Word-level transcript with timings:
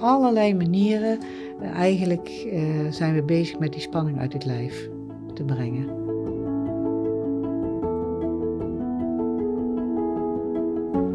allerlei 0.00 0.54
manieren, 0.54 1.18
eh, 1.60 1.70
eigenlijk 1.70 2.28
eh, 2.28 2.62
zijn 2.90 3.14
we 3.14 3.22
bezig 3.22 3.58
met 3.58 3.72
die 3.72 3.80
spanning 3.80 4.18
uit 4.18 4.32
het 4.32 4.44
lijf 4.44 4.90
te 5.34 5.44
brengen. 5.44 5.98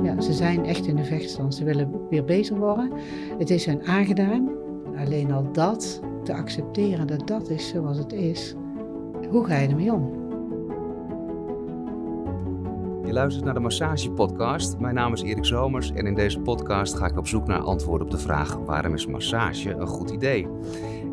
Ja, 0.03 0.21
ze 0.21 0.33
zijn 0.33 0.65
echt 0.65 0.87
in 0.87 0.95
de 0.95 1.03
vechtstand. 1.03 1.55
Ze 1.55 1.63
willen 1.63 1.91
weer 2.09 2.25
beter 2.25 2.57
worden. 2.57 2.91
Het 3.37 3.49
is 3.49 3.65
hen 3.65 3.85
aangedaan. 3.85 4.49
Alleen 4.97 5.31
al 5.31 5.51
dat 5.51 6.01
te 6.23 6.33
accepteren 6.33 7.07
dat 7.07 7.27
dat 7.27 7.49
is 7.49 7.67
zoals 7.67 7.97
het 7.97 8.13
is. 8.13 8.55
Hoe 9.29 9.45
ga 9.45 9.57
je 9.57 9.67
ermee 9.67 9.93
om? 9.93 10.24
Luistert 13.15 13.45
naar 13.45 13.53
de 13.53 13.59
Massage 13.59 14.11
Podcast. 14.11 14.79
Mijn 14.79 14.95
naam 14.95 15.13
is 15.13 15.21
Erik 15.21 15.45
Zomers 15.45 15.91
en 15.91 16.05
in 16.05 16.13
deze 16.13 16.39
podcast 16.39 16.93
ga 16.93 17.05
ik 17.05 17.17
op 17.17 17.27
zoek 17.27 17.47
naar 17.47 17.59
antwoorden 17.59 18.07
op 18.07 18.13
de 18.13 18.19
vraag: 18.19 18.55
waarom 18.55 18.93
is 18.93 19.07
massage 19.07 19.71
een 19.71 19.87
goed 19.87 20.09
idee? 20.09 20.47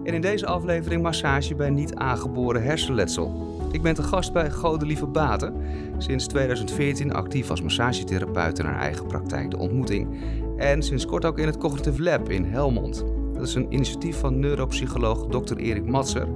En 0.04 0.14
in 0.14 0.20
deze 0.20 0.46
aflevering 0.46 1.02
massage 1.02 1.54
bij 1.54 1.70
niet 1.70 1.94
aangeboren 1.94 2.62
hersenletsel. 2.62 3.56
Ik 3.72 3.82
ben 3.82 3.94
te 3.94 4.02
gast 4.02 4.32
bij 4.32 4.50
Godelieve 4.50 5.06
Baten. 5.06 5.54
Sinds 5.98 6.26
2014 6.26 7.12
actief 7.12 7.50
als 7.50 7.62
massagetherapeut 7.62 8.58
in 8.58 8.64
haar 8.64 8.80
eigen 8.80 9.06
praktijk 9.06 9.50
De 9.50 9.58
Ontmoeting. 9.58 10.08
En 10.56 10.82
sinds 10.82 11.06
kort 11.06 11.24
ook 11.24 11.38
in 11.38 11.46
het 11.46 11.58
Cognitive 11.58 12.02
Lab 12.02 12.28
in 12.28 12.44
Helmond. 12.44 13.04
Dat 13.32 13.42
is 13.42 13.54
een 13.54 13.72
initiatief 13.72 14.18
van 14.18 14.38
neuropsycholoog 14.38 15.26
Dr. 15.26 15.56
Erik 15.56 15.86
Matser. 15.86 16.28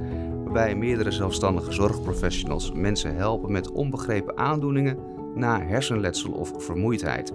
Waarbij 0.45 0.75
meerdere 0.75 1.11
zelfstandige 1.11 1.73
zorgprofessionals 1.73 2.73
mensen 2.73 3.17
helpen 3.17 3.53
met 3.53 3.73
onbegrepen 3.73 4.37
aandoeningen 4.37 5.15
na 5.37 5.67
hersenletsel 5.67 6.33
of 6.33 6.65
vermoeidheid. 6.65 7.33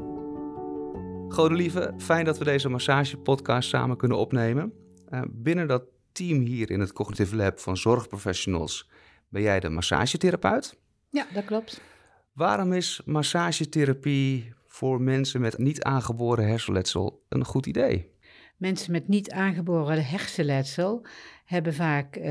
Godelieve, 1.28 1.94
fijn 1.98 2.26
dat 2.26 2.38
we 2.38 2.44
deze 2.44 2.70
massagepodcast 2.70 3.70
samen 3.70 3.98
kunnen 3.98 4.18
opnemen. 4.18 4.74
Uh, 5.10 5.22
binnen 5.30 5.68
dat 5.68 5.84
team 6.12 6.40
hier 6.40 6.72
in 6.72 6.80
het 6.80 6.94
Cognitive 6.94 7.36
Lab 7.36 7.60
van 7.60 7.78
zorgprofessionals 7.78 8.90
ben 9.32 9.42
jij 9.42 9.60
de 9.60 9.70
massagetherapeut? 9.70 10.80
Ja, 11.10 11.26
dat 11.34 11.46
klopt. 11.46 11.82
Waarom 12.34 12.74
is 12.74 13.02
massagetherapie 13.06 14.54
voor 14.68 15.02
mensen 15.02 15.42
met 15.42 15.58
niet 15.58 15.84
aangeboren 15.84 16.48
hersenletsel 16.48 17.26
een 17.30 17.46
goed 17.46 17.66
idee? 17.66 18.12
Mensen 18.58 18.92
met 18.92 19.08
niet 19.08 19.32
aangeboren 19.32 20.06
hersenletsel 20.06 21.06
hebben 21.46 21.74
vaak 21.74 22.16
uh, 22.16 22.24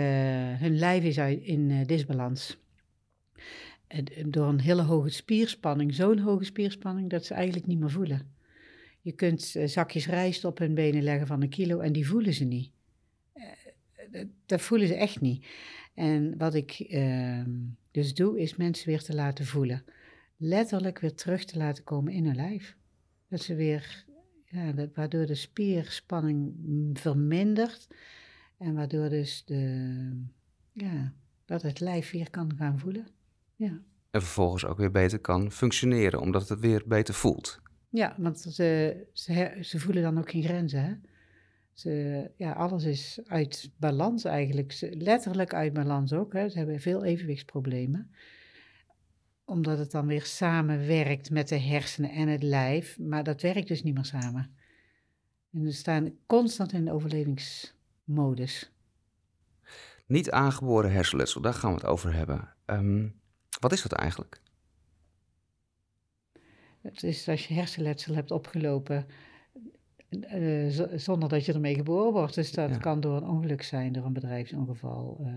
hun 0.58 0.78
lijf 0.78 1.05
is 1.05 1.16
in 1.46 1.70
uh, 1.70 1.86
disbalans. 1.86 2.58
Door 4.27 4.48
een 4.48 4.60
hele 4.60 4.83
hoge 4.83 5.08
spierspanning, 5.08 5.94
zo'n 5.94 6.19
hoge 6.19 6.44
spierspanning 6.44 7.10
dat 7.10 7.24
ze 7.24 7.34
eigenlijk 7.34 7.66
niet 7.66 7.78
meer 7.78 7.91
voelen. 7.91 8.34
Je 9.00 9.12
kunt 9.12 9.55
uh, 9.56 9.66
zakjes 9.66 10.06
rijst 10.06 10.44
op 10.44 10.58
hun 10.58 10.74
benen 10.74 11.02
leggen 11.02 11.27
van 11.27 11.42
een 11.42 11.48
kilo 11.48 11.78
en 11.78 11.92
die 11.92 12.06
voelen 12.06 12.34
ze 12.34 12.44
niet. 12.44 12.70
dat 14.46 14.61
voelen 14.61 14.86
ze 14.86 14.94
echt 14.94 15.20
niet. 15.20 15.46
En 15.94 16.38
wat 16.38 16.55
ik 16.55 16.70
ehm, 16.88 17.50
dus 17.91 18.14
doe, 18.14 18.41
is 18.41 18.56
mensen 18.56 18.88
weer 18.88 19.02
te 19.02 19.14
laten 19.14 19.46
voelen. 19.46 19.84
Letterlijk 20.36 20.98
weer 20.98 21.14
terug 21.14 21.44
te 21.44 21.58
laten 21.58 21.84
komen 21.84 22.12
in 22.12 22.24
hun 22.24 22.36
lijf. 22.36 22.77
Dat 23.28 23.41
ze 23.41 23.55
weer, 23.55 24.05
ja, 24.44 24.72
dat, 24.72 24.94
waardoor 24.94 25.27
de 25.27 25.34
spierspanning 25.34 26.55
vermindert. 26.92 27.88
En 28.58 28.74
waardoor 28.74 29.08
dus 29.08 29.44
de, 29.44 30.24
ja, 30.72 31.12
dat 31.44 31.62
het 31.62 31.80
lijf 31.80 32.11
weer 32.11 32.30
kan 32.30 32.56
gaan 32.56 32.78
voelen. 32.78 33.06
Ja. 33.61 33.80
En 34.11 34.22
vervolgens 34.22 34.64
ook 34.64 34.78
weer 34.78 34.91
beter 34.91 35.19
kan 35.19 35.53
functioneren, 35.53 36.20
omdat 36.20 36.48
het 36.48 36.61
weer 36.61 36.83
beter 36.86 37.14
voelt. 37.14 37.61
Ja, 37.89 38.14
want 38.19 38.41
ze, 38.41 39.06
ze, 39.12 39.58
ze 39.61 39.78
voelen 39.78 40.02
dan 40.02 40.19
ook 40.19 40.30
geen 40.30 40.42
grenzen. 40.42 40.84
Hè? 40.84 40.94
Ze, 41.72 42.30
ja, 42.36 42.52
alles 42.52 42.84
is 42.84 43.20
uit 43.27 43.70
balans 43.77 44.25
eigenlijk. 44.25 44.72
Ze, 44.72 44.97
letterlijk 44.97 45.55
uit 45.55 45.72
balans 45.72 46.12
ook. 46.12 46.33
Hè. 46.33 46.48
Ze 46.48 46.58
hebben 46.58 46.80
veel 46.80 47.05
evenwichtsproblemen. 47.05 48.14
Omdat 49.45 49.79
het 49.79 49.90
dan 49.90 50.07
weer 50.07 50.24
samenwerkt 50.24 51.30
met 51.30 51.48
de 51.48 51.58
hersenen 51.58 52.11
en 52.11 52.29
het 52.29 52.42
lijf. 52.42 52.98
Maar 52.98 53.24
dat 53.24 53.42
werkt 53.42 53.68
dus 53.68 53.83
niet 53.83 53.95
meer 53.95 54.05
samen. 54.05 54.57
En 55.52 55.64
ze 55.64 55.73
staan 55.73 56.13
constant 56.27 56.73
in 56.73 56.84
de 56.84 56.92
overlevingsmodus. 56.92 58.73
Niet 60.07 60.30
aangeboren 60.30 60.92
hersenletsel, 60.92 61.40
daar 61.40 61.55
gaan 61.55 61.70
we 61.70 61.77
het 61.77 61.86
over 61.86 62.14
hebben. 62.14 62.55
Um, 62.67 63.20
wat 63.60 63.72
is 63.72 63.82
dat 63.82 63.92
eigenlijk? 63.92 64.40
Het 66.80 67.02
is 67.02 67.28
als 67.28 67.46
je 67.46 67.54
hersenletsel 67.54 68.14
hebt 68.14 68.30
opgelopen 68.30 69.06
uh, 70.10 70.80
zonder 70.94 71.28
dat 71.28 71.44
je 71.44 71.52
ermee 71.52 71.74
geboren 71.74 72.12
wordt. 72.12 72.34
Dus 72.34 72.52
dat 72.52 72.78
kan 72.78 73.00
door 73.00 73.16
een 73.16 73.28
ongeluk 73.28 73.62
zijn, 73.62 73.92
door 73.92 74.04
een 74.04 74.12
bedrijfsongeval. 74.12 75.20
Uh, 75.20 75.32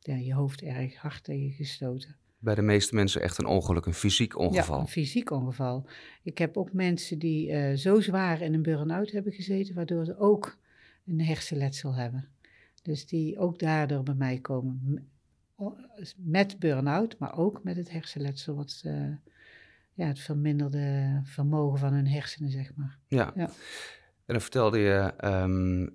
ja, 0.00 0.14
je 0.14 0.34
hoofd 0.34 0.62
erg 0.62 0.96
hard 0.96 1.24
tegen 1.24 1.50
gestoten. 1.50 2.16
Bij 2.38 2.54
de 2.54 2.62
meeste 2.62 2.94
mensen 2.94 3.20
echt 3.22 3.38
een 3.38 3.46
ongeluk, 3.46 3.86
een 3.86 3.94
fysiek 3.94 4.38
ongeval. 4.38 4.76
Ja, 4.76 4.80
een 4.80 4.88
fysiek 4.88 5.30
ongeval. 5.30 5.86
Ik 6.22 6.38
heb 6.38 6.56
ook 6.56 6.72
mensen 6.72 7.18
die 7.18 7.50
uh, 7.50 7.74
zo 7.74 8.00
zwaar 8.00 8.40
in 8.40 8.54
een 8.54 8.62
burn-out 8.62 9.10
hebben 9.10 9.32
gezeten, 9.32 9.74
waardoor 9.74 10.04
ze 10.04 10.18
ook 10.18 10.58
een 11.06 11.20
hersenletsel 11.20 11.94
hebben. 11.94 12.28
Dus 12.82 13.06
die 13.06 13.38
ook 13.38 13.58
daardoor 13.58 14.02
bij 14.02 14.14
mij 14.14 14.38
komen. 14.38 15.08
Met 16.16 16.58
burn-out, 16.58 17.18
maar 17.18 17.38
ook 17.38 17.62
met 17.62 17.76
het 17.76 17.90
hersenletsel, 17.90 18.54
wat 18.54 18.82
ja, 19.96 20.06
het 20.06 20.20
verminderde 20.20 21.20
vermogen 21.24 21.78
van 21.78 21.92
hun 21.92 22.08
hersenen, 22.08 22.50
zeg 22.50 22.72
maar. 22.74 22.98
Ja. 23.06 23.32
ja. 23.34 23.50
En 24.26 24.32
dan 24.32 24.40
vertelde 24.40 24.78
je 24.78 25.12
um, 25.24 25.92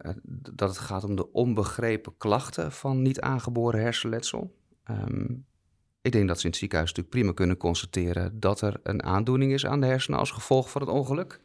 dat 0.55 0.69
het 0.69 0.77
gaat 0.77 1.03
om 1.03 1.15
de 1.15 1.31
onbegrepen 1.31 2.17
klachten 2.17 2.71
van 2.71 3.01
niet 3.01 3.21
aangeboren 3.21 3.81
hersenletsel. 3.81 4.55
Um, 4.89 5.45
ik 6.01 6.11
denk 6.11 6.27
dat 6.27 6.37
ze 6.37 6.43
in 6.43 6.49
het 6.49 6.59
ziekenhuis 6.59 6.89
natuurlijk 6.89 7.15
prima 7.15 7.33
kunnen 7.33 7.57
constateren 7.57 8.39
dat 8.39 8.61
er 8.61 8.79
een 8.83 9.03
aandoening 9.03 9.53
is 9.53 9.65
aan 9.65 9.79
de 9.79 9.85
hersenen 9.85 10.19
als 10.19 10.31
gevolg 10.31 10.71
van 10.71 10.81
het 10.81 10.89
ongeluk. 10.89 11.41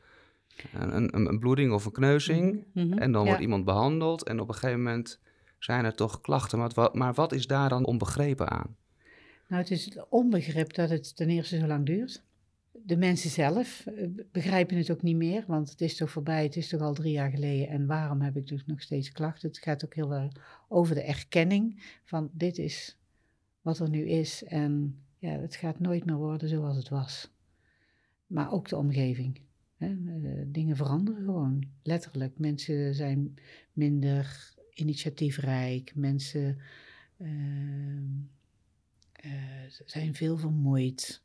Een, 0.72 0.97
een, 0.97 1.27
een 1.27 1.38
bloeding 1.38 1.72
of 1.72 1.84
een 1.84 1.93
kneuzing. 1.93 2.65
Mm 2.72 2.91
-hmm. 2.91 2.98
En 2.98 3.12
dan 3.12 3.22
ja. 3.22 3.28
wordt 3.28 3.43
iemand 3.43 3.65
behandeld 3.65 4.22
en 4.22 4.41
op 4.41 4.48
een 4.48 4.54
gegeven 4.54 4.83
moment 4.83 5.21
zijn 5.59 5.84
er 5.84 5.94
toch 5.94 6.21
klachten. 6.21 6.59
Maar 6.59 6.71
wat, 6.75 6.94
maar 6.94 7.15
wat 7.15 7.33
is 7.33 7.47
daar 7.47 7.69
dan 7.69 7.87
onbegrepen 7.87 8.50
aan? 8.50 8.77
Nou, 9.49 9.62
het 9.62 9.71
is 9.71 9.84
het 9.84 10.09
onbegrip 10.09 10.75
dat 10.75 10.91
het 10.91 11.17
ten 11.17 11.28
eerste 11.28 11.59
zo 11.59 11.67
lang 11.67 11.87
duurt 11.87 12.25
de 12.87 12.97
mensen 12.97 13.31
zelf 13.31 13.87
eh, 13.87 14.09
begrijpen 14.33 14.77
het 14.77 14.91
ook 14.91 15.03
niet 15.03 15.16
meer, 15.16 15.45
want 15.47 15.71
het 15.71 15.81
is 15.81 15.97
toch 15.97 16.11
voorbij, 16.11 16.43
het 16.43 16.56
is 16.56 16.69
toch 16.69 16.81
al 16.81 16.95
drie 16.95 17.12
jaar 17.12 17.31
geleden 17.31 17.69
en 17.69 17.87
waarom 17.87 18.21
heb 18.21 18.37
ik 18.37 18.47
dus 18.47 18.66
nog 18.66 18.83
steeds 18.83 19.12
klachten? 19.12 19.49
Het 19.49 19.59
gaat 19.59 19.84
ook 19.84 19.95
heel 19.95 20.15
erg 20.15 20.65
over 20.69 20.95
de 20.95 21.03
erkenning 21.03 21.83
van 22.05 22.31
dit 22.33 22.59
is 22.59 22.99
wat 23.61 23.78
er 23.78 23.89
nu 23.89 24.09
is 24.09 24.45
en 24.45 25.00
ja, 25.19 25.31
het 25.31 25.56
gaat 25.56 25.81
nooit 25.81 26.05
meer 26.05 26.16
worden 26.16 26.49
zoals 26.49 26.77
het 26.77 26.89
was. 26.89 27.31
Maar 28.27 28.53
ook 28.53 28.69
de 28.69 28.77
omgeving. 28.77 29.41
Hè? 29.77 29.87
Eh, 29.87 30.45
dingen 30.47 30.77
veranderen 30.77 31.25
gewoon, 31.25 31.65
letterlijk. 31.83 32.39
Mensen 32.39 32.95
zijn 32.95 33.34
minder 33.72 34.55
initiatiefrijk, 34.79 35.93
mensen 35.95 36.59
uh, 37.17 37.29
uh, 39.25 39.71
zijn 39.85 40.15
veel 40.15 40.39
vermoeid 40.39 41.25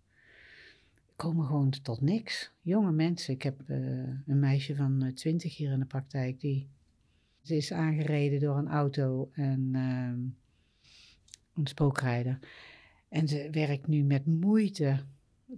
komen 1.21 1.45
gewoon 1.45 1.69
tot 1.69 2.01
niks. 2.01 2.51
Jonge 2.61 2.91
mensen. 2.91 3.33
Ik 3.33 3.41
heb 3.41 3.61
uh, 3.67 3.77
een 4.25 4.39
meisje 4.39 4.75
van 4.75 5.03
uh, 5.03 5.13
20 5.13 5.57
hier 5.57 5.71
in 5.71 5.79
de 5.79 5.85
praktijk. 5.85 6.39
Die 6.39 6.69
ze 7.41 7.55
is 7.55 7.71
aangereden 7.71 8.39
door 8.39 8.57
een 8.57 8.67
auto 8.67 9.29
en 9.33 9.69
uh, 9.73 10.07
een 11.53 11.67
spookrijder. 11.67 12.39
En 13.09 13.27
ze 13.27 13.47
werkt 13.51 13.87
nu 13.87 14.03
met 14.03 14.25
moeite 14.25 15.05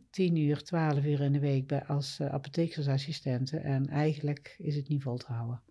10 0.09 0.35
uur, 0.35 0.63
12 0.63 1.05
uur 1.05 1.21
in 1.21 1.31
de 1.31 1.39
week 1.39 1.67
bij, 1.67 1.85
als 1.85 2.19
uh. 2.19 3.63
En 3.63 3.87
eigenlijk 3.87 4.55
is 4.57 4.75
het 4.75 4.87
niet 4.87 5.01
vol 5.01 5.17
te 5.17 5.31
houden. 5.31 5.61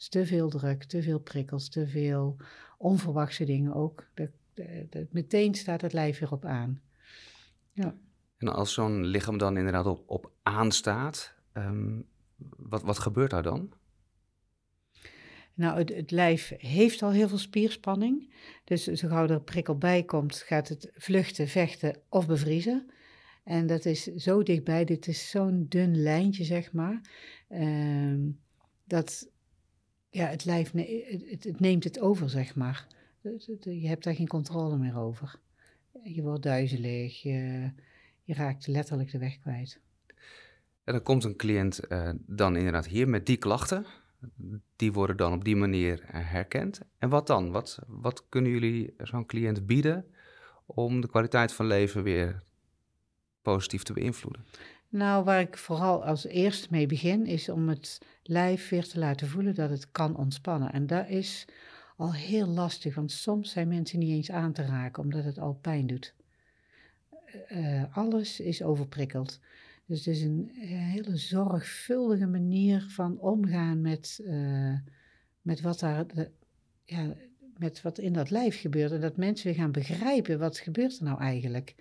Is 0.00 0.08
te 0.08 0.26
veel 0.26 0.48
druk, 0.48 0.84
te 0.84 1.02
veel 1.02 1.18
prikkels, 1.18 1.68
te 1.68 1.86
veel 1.86 2.36
onverwachte 2.78 3.44
dingen 3.44 3.74
ook. 3.74 4.06
De, 4.14 4.30
de, 4.54 4.86
de, 4.90 5.06
meteen 5.10 5.54
staat 5.54 5.80
het 5.80 5.92
lijf 5.92 6.18
weer 6.18 6.32
op 6.32 6.44
aan. 6.44 6.80
Ja. 7.72 7.94
En 8.38 8.48
als 8.48 8.72
zo'n 8.72 9.04
lichaam 9.04 9.38
dan 9.38 9.56
inderdaad 9.56 9.86
op, 9.86 10.02
op 10.06 10.30
aanstaat, 10.42 11.34
um, 11.52 12.06
wat, 12.56 12.82
wat 12.82 12.98
gebeurt 12.98 13.30
daar 13.30 13.42
dan? 13.42 13.72
Nou, 15.54 15.78
het, 15.78 15.88
het, 15.88 16.10
lijf 16.10 16.52
heeft 16.56 17.02
al 17.02 17.10
heel 17.10 17.28
veel 17.28 17.38
spierspanning. 17.38 18.34
Dus 18.64 18.84
zo 18.84 19.08
gauw 19.08 19.26
er 19.26 19.42
prikkel 19.42 19.78
bij 19.78 20.02
komt, 20.02 20.36
gaat 20.36 20.68
het 20.68 20.90
vluchten, 20.94 21.48
vechten 21.48 22.00
of 22.08 22.26
bevriezen. 22.26 22.90
En 23.44 23.66
dat 23.66 23.84
is 23.84 24.04
zo 24.04 24.42
dichtbij, 24.42 24.84
dit 24.84 25.06
is 25.06 25.30
zo'n 25.30 25.66
dun 25.68 26.02
lijntje, 26.02 26.44
zeg 26.44 26.72
maar. 26.72 27.00
Um, 27.48 28.40
dat 28.84 29.28
ja, 30.10 30.26
het 30.26 30.44
lijf, 30.44 30.72
het, 30.72 31.60
neemt 31.60 31.84
het 31.84 32.00
over, 32.00 32.30
zeg 32.30 32.54
maar. 32.54 32.86
Je 33.60 33.88
hebt 33.88 34.04
daar 34.04 34.14
geen 34.14 34.28
controle 34.28 34.76
meer 34.76 34.98
over. 34.98 35.38
Je 36.02 36.22
wordt 36.22 36.42
duizelig, 36.42 37.22
je, 37.22 37.70
je 38.22 38.34
raakt 38.34 38.66
letterlijk 38.66 39.10
de 39.10 39.18
weg 39.18 39.38
kwijt. 39.38 39.80
En 40.84 40.92
dan 40.92 41.02
komt 41.02 41.24
een 41.24 41.36
cliënt 41.36 41.80
uh, 41.88 42.10
dan 42.26 42.56
inderdaad 42.56 42.86
hier 42.86 43.08
met 43.08 43.26
die 43.26 43.36
klachten. 43.36 43.86
die 44.76 44.92
worden 44.92 45.16
dan 45.16 45.32
op 45.32 45.44
die 45.44 45.56
manier 45.56 46.02
herkend. 46.06 46.80
En 46.98 47.08
wat 47.08 47.26
dan? 47.26 47.50
Wat, 47.50 47.78
wat 47.86 48.28
kunnen 48.28 48.50
jullie 48.50 48.94
zo'n 48.98 49.26
cliënt 49.26 49.66
bieden 49.66 50.04
om 50.66 51.00
de 51.00 51.08
kwaliteit 51.08 51.52
van 51.52 51.66
leven 51.66 52.02
weer 52.02 52.42
positief 53.42 53.82
te 53.82 53.92
beïnvloeden? 53.92 54.44
Nou, 54.90 55.24
waar 55.24 55.40
ik 55.40 55.56
vooral 55.56 56.04
als 56.04 56.26
eerste 56.26 56.66
mee 56.70 56.86
begin, 56.86 57.26
is 57.26 57.48
om 57.48 57.68
het 57.68 58.00
lijf 58.22 58.68
weer 58.68 58.88
te 58.88 58.98
laten 58.98 59.28
voelen 59.28 59.54
dat 59.54 59.70
het 59.70 59.90
kan 59.90 60.16
ontspannen. 60.16 60.72
En 60.72 60.86
dat 60.86 61.08
is 61.08 61.46
al 61.96 62.14
heel 62.14 62.46
lastig, 62.46 62.94
want 62.94 63.12
soms 63.12 63.50
zijn 63.50 63.68
mensen 63.68 63.98
niet 63.98 64.10
eens 64.10 64.30
aan 64.30 64.52
te 64.52 64.62
raken, 64.62 65.02
omdat 65.02 65.24
het 65.24 65.38
al 65.38 65.54
pijn 65.54 65.86
doet. 65.86 66.14
Uh, 67.48 67.96
alles 67.96 68.40
is 68.40 68.62
overprikkeld. 68.62 69.40
Dus 69.86 69.98
het 70.04 70.14
is 70.14 70.22
een 70.22 70.50
hele 70.54 71.16
zorgvuldige 71.16 72.26
manier 72.26 72.86
van 72.88 73.18
omgaan 73.18 73.80
met, 73.80 74.24
met 75.42 75.60
wat 75.60 75.78
daar 75.78 76.06
de, 76.06 76.30
ja, 76.84 77.14
met 77.60 77.82
wat 77.82 77.98
in 77.98 78.12
dat 78.12 78.30
lijf 78.30 78.60
gebeurt. 78.60 78.92
En 78.92 79.00
dat 79.00 79.16
mensen 79.16 79.46
weer 79.46 79.54
gaan 79.54 79.72
begrijpen 79.72 80.38
wat 80.38 80.58
gebeurt 80.58 80.98
er 80.98 81.04
nou 81.04 81.20
eigenlijk. 81.20 81.74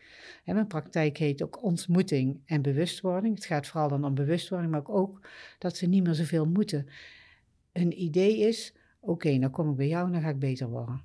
En 0.44 0.54
mijn 0.54 0.68
praktijk 0.68 1.18
heet 1.18 1.44
ook 1.44 1.64
ontmoeting 1.64 2.42
en 2.46 2.62
bewustwording. 2.62 3.36
Het 3.36 3.46
gaat 3.46 3.68
vooral 3.68 3.90
dan 3.90 4.04
om 4.06 4.16
bewustwording, 4.16 4.72
maar 4.72 4.88
ook 4.88 5.28
dat 5.58 5.78
ze 5.78 5.86
niet 5.86 6.04
meer 6.04 6.14
zoveel 6.14 6.46
moeten. 6.46 6.88
Een 7.72 8.02
idee 8.02 8.38
is, 8.38 8.74
oké, 9.00 9.12
okay, 9.12 9.38
nou 9.38 9.52
kom 9.52 9.70
ik 9.70 9.76
bij 9.76 9.88
jou 9.88 10.12
dan 10.12 10.22
ga 10.22 10.30
ik 10.30 10.40
beter 10.40 10.70
worden. 10.70 11.02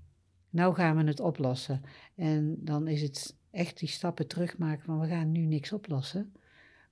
Nou 0.50 0.74
gaan 0.74 0.96
we 0.96 1.04
het 1.04 1.20
oplossen. 1.20 1.82
En 2.14 2.56
dan 2.58 2.88
is 2.88 3.02
het 3.02 3.36
echt 3.50 3.78
die 3.78 3.88
stappen 3.88 4.26
terugmaken 4.26 4.84
van 4.84 5.00
we 5.00 5.06
gaan 5.06 5.32
nu 5.32 5.40
niks 5.40 5.72
oplossen. 5.72 6.32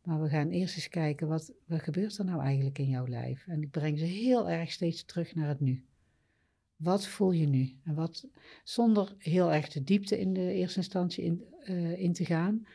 Maar 0.03 0.23
we 0.23 0.29
gaan 0.29 0.51
eerst 0.51 0.77
eens 0.77 0.89
kijken, 0.89 1.29
wat, 1.29 1.53
wat 1.67 1.83
gebeurt 1.83 2.19
er 2.19 2.25
nou 2.25 2.41
eigenlijk 2.43 2.79
in 2.79 2.89
jouw 2.89 3.07
lijf? 3.07 3.47
En 3.47 3.63
ik 3.63 3.71
breng 3.71 3.99
ze 3.99 4.05
heel 4.05 4.51
erg 4.51 4.73
steeds 4.73 5.05
terug 5.05 5.35
naar 5.35 5.49
het 5.49 5.61
nu. 5.61 5.85
Wat 6.83 7.07
voel 7.07 7.31
je 7.31 7.47
nu? 7.47 7.77
En 7.85 7.95
wat, 7.95 8.27
zonder 8.65 9.15
heel 9.19 9.53
erg 9.53 9.69
de 9.69 9.85
diepte 9.85 10.21
in 10.21 10.33
de 10.33 10.53
eerste 10.53 10.79
instantie 10.79 11.25
in, 11.25 11.45
uh, 11.65 11.99
in 11.99 12.13
te 12.13 12.25
gaan, 12.25 12.67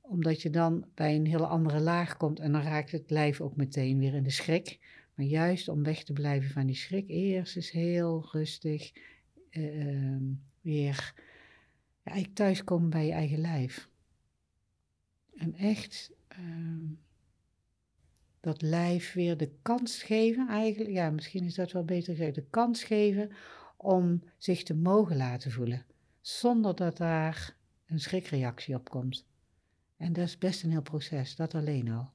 omdat 0.00 0.42
je 0.42 0.50
dan 0.50 0.84
bij 0.94 1.16
een 1.16 1.26
hele 1.26 1.46
andere 1.46 1.80
laag 1.80 2.16
komt 2.16 2.40
en 2.40 2.52
dan 2.52 2.62
raakt 2.62 2.90
het 2.90 3.10
lijf 3.10 3.40
ook 3.40 3.56
meteen 3.56 3.98
weer 3.98 4.14
in 4.14 4.22
de 4.22 4.30
schrik. 4.30 4.78
Maar 5.14 5.26
juist 5.26 5.68
om 5.68 5.82
weg 5.82 6.04
te 6.04 6.12
blijven 6.12 6.50
van 6.50 6.66
die 6.66 6.76
schrik, 6.76 7.08
eerst 7.08 7.56
eens 7.56 7.70
heel 7.70 8.28
rustig 8.30 8.92
uh, 9.50 10.16
weer 10.60 11.14
ja, 12.04 12.24
thuiskomen 12.32 12.90
bij 12.90 13.06
je 13.06 13.12
eigen 13.12 13.40
lijf. 13.40 13.88
En 15.34 15.54
echt 15.54 16.12
uh, 16.38 16.90
dat 18.44 18.62
lijf 18.62 19.12
weer 19.12 19.36
de 19.36 19.50
kans 19.62 20.02
geven, 20.02 20.48
eigenlijk, 20.48 20.90
ja, 20.90 21.10
misschien 21.10 21.44
is 21.44 21.54
dat 21.54 21.72
wel 21.72 21.84
beter 21.84 22.14
gezegd, 22.14 22.34
de 22.34 22.46
kans 22.50 22.84
geven 22.84 23.30
om 23.76 24.22
zich 24.38 24.62
te 24.62 24.74
mogen 24.74 25.16
laten 25.16 25.50
voelen, 25.50 25.84
zonder 26.20 26.74
dat 26.74 26.96
daar 26.96 27.56
een 27.86 28.00
schrikreactie 28.00 28.74
op 28.74 28.90
komt. 28.90 29.26
En 29.96 30.12
dat 30.12 30.24
is 30.24 30.38
best 30.38 30.62
een 30.62 30.70
heel 30.70 30.82
proces, 30.82 31.36
dat 31.36 31.54
alleen 31.54 31.90
al. 31.90 32.10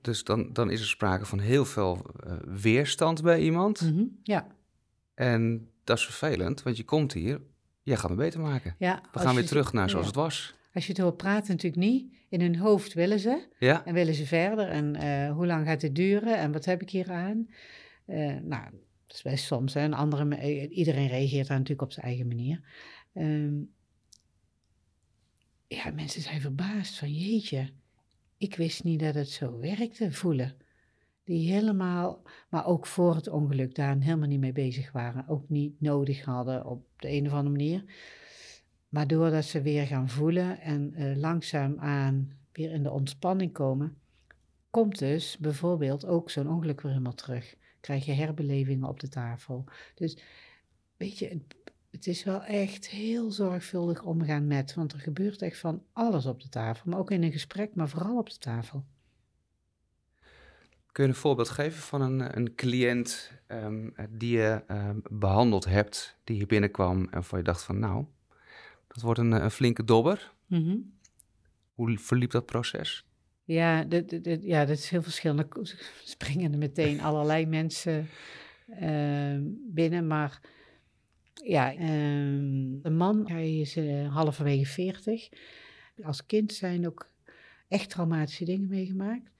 Dus 0.00 0.24
dan, 0.24 0.52
dan 0.52 0.70
is 0.70 0.80
er 0.80 0.86
sprake 0.86 1.26
van 1.26 1.38
heel 1.38 1.64
veel 1.64 2.06
uh, 2.26 2.32
weerstand 2.44 3.22
bij 3.22 3.40
iemand. 3.40 3.80
Mm 3.80 3.88
-hmm, 3.88 4.18
ja. 4.22 4.46
En 5.14 5.70
dat 5.84 5.98
is 5.98 6.04
vervelend, 6.04 6.62
want 6.62 6.76
je 6.76 6.84
komt 6.84 7.12
hier, 7.12 7.40
jij 7.82 7.96
gaat 7.96 8.10
me 8.10 8.16
beter 8.16 8.40
maken. 8.40 8.74
Ja, 8.78 9.02
We 9.12 9.18
gaan 9.18 9.34
weer 9.34 9.46
terug 9.46 9.72
naar 9.72 9.90
zoals 9.90 10.04
ja. 10.06 10.10
het 10.10 10.20
was. 10.20 10.54
Als 10.72 10.86
je 10.86 10.92
het 10.92 11.00
hoort 11.00 11.16
praten, 11.16 11.50
natuurlijk 11.50 11.82
niet. 11.82 12.16
In 12.28 12.40
hun 12.40 12.56
hoofd 12.56 12.92
willen 12.92 13.18
ze. 13.18 13.46
Ja. 13.58 13.84
En 13.84 13.94
willen 13.94 14.14
ze 14.14 14.26
verder. 14.26 14.68
En 14.68 14.96
uh, 14.96 15.32
hoe 15.32 15.46
lang 15.46 15.66
gaat 15.66 15.82
het 15.82 15.94
duren? 15.94 16.38
En 16.38 16.52
wat 16.52 16.64
heb 16.64 16.82
ik 16.82 16.90
hier 16.90 17.10
aan? 17.10 17.48
Uh, 18.06 18.36
nou, 18.42 18.70
dat 19.06 19.16
is 19.16 19.22
best 19.22 19.44
soms. 19.44 19.74
Hè. 19.74 19.80
Een 19.80 19.94
andere, 19.94 20.68
iedereen 20.68 21.08
reageert 21.08 21.48
daar 21.48 21.58
natuurlijk 21.58 21.88
op 21.88 21.92
zijn 21.92 22.06
eigen 22.06 22.26
manier. 22.26 22.60
Um, 23.14 23.70
ja, 25.68 25.90
mensen 25.90 26.22
zijn 26.22 26.40
verbaasd 26.40 26.98
van 26.98 27.12
jeetje. 27.12 27.70
Ik 28.36 28.56
wist 28.56 28.84
niet 28.84 29.00
dat 29.00 29.14
het 29.14 29.30
zo 29.30 29.58
werkte, 29.58 30.12
voelen. 30.12 30.56
Die 31.24 31.52
helemaal, 31.52 32.22
maar 32.50 32.66
ook 32.66 32.86
voor 32.86 33.14
het 33.14 33.28
ongeluk 33.28 33.74
daar 33.74 33.96
helemaal 34.00 34.28
niet 34.28 34.40
mee 34.40 34.52
bezig 34.52 34.92
waren. 34.92 35.28
Ook 35.28 35.48
niet 35.48 35.80
nodig 35.80 36.24
hadden 36.24 36.66
op 36.66 36.86
de 36.96 37.10
een 37.10 37.26
of 37.26 37.32
andere 37.32 37.56
manier. 37.56 37.84
Maar 38.88 39.06
doordat 39.06 39.44
ze 39.44 39.62
weer 39.62 39.86
gaan 39.86 40.08
voelen 40.08 40.60
en 40.60 40.94
uh, 40.96 41.16
langzaamaan 41.16 42.32
weer 42.52 42.72
in 42.72 42.82
de 42.82 42.90
ontspanning 42.90 43.52
komen, 43.52 43.98
komt 44.70 44.98
dus 44.98 45.38
bijvoorbeeld 45.38 46.06
ook 46.06 46.30
zo'n 46.30 46.48
ongeluk 46.48 46.80
weer 46.80 46.92
helemaal 46.92 47.14
terug. 47.14 47.56
Krijg 47.80 48.04
je 48.04 48.12
herbelevingen 48.12 48.88
op 48.88 49.00
de 49.00 49.08
tafel. 49.08 49.64
Dus 49.94 50.18
weet 50.96 51.18
je, 51.18 51.40
het, 51.90 52.06
is 52.06 52.24
wel 52.24 52.42
echt 52.42 52.88
heel 52.88 53.30
zorgvuldig 53.30 54.02
omgaan 54.02 54.46
met, 54.46 54.74
want 54.74 54.92
er 54.92 54.98
gebeurt 54.98 55.42
echt 55.42 55.58
van 55.58 55.82
alles 55.92 56.26
op 56.26 56.40
de 56.40 56.48
tafel. 56.48 56.90
Maar 56.90 56.98
ook 56.98 57.10
in 57.10 57.22
een 57.22 57.32
gesprek, 57.32 57.74
maar 57.74 57.88
vooral 57.88 58.18
op 58.18 58.30
de 58.30 58.38
tafel. 58.38 58.84
Kun 60.92 61.04
je 61.04 61.10
een 61.10 61.16
voorbeeld 61.16 61.48
geven 61.48 61.80
van 61.80 62.00
een, 62.00 62.36
een 62.36 62.54
cliënt 62.54 63.32
um, 63.48 63.94
die 64.10 64.36
je 64.36 64.62
um, 64.68 65.02
behandeld 65.10 65.64
hebt, 65.64 66.16
die 66.24 66.36
hier 66.36 66.46
binnenkwam 66.46 67.00
en 67.04 67.10
waarvan 67.10 67.38
je 67.38 67.44
dacht 67.44 67.62
van 67.62 67.78
nou, 67.78 68.04
dat 68.88 69.02
wordt 69.02 69.20
een, 69.20 69.32
een 69.32 69.50
flinke 69.50 69.84
dobber. 69.84 70.32
Mm 70.46 70.64
-hmm. 70.64 70.96
Hoe 71.74 71.98
verliep 71.98 72.30
dat 72.30 72.46
proces? 72.46 73.06
Ja, 73.44 73.86
ja, 74.40 74.64
dat 74.64 74.78
is 74.78 74.90
heel 74.90 75.02
verschillend. 75.02 75.56
Er 75.56 75.90
springen 76.04 76.52
er 76.52 76.58
meteen 76.58 77.00
allerlei 77.08 77.46
mensen 77.46 78.08
uh, 78.80 79.38
binnen. 79.66 80.06
Maar 80.06 80.40
ja, 81.44 81.74
uh, 81.74 81.80
een 82.82 82.96
man, 82.96 83.30
hij 83.30 83.58
is 83.58 83.76
uh, 83.76 84.14
halverwege 84.14 84.66
40. 84.66 85.28
Als 86.02 86.26
kind 86.26 86.52
zijn 86.52 86.86
ook 86.86 87.10
echt 87.68 87.90
traumatische 87.90 88.44
dingen 88.44 88.68
meegemaakt. 88.68 89.30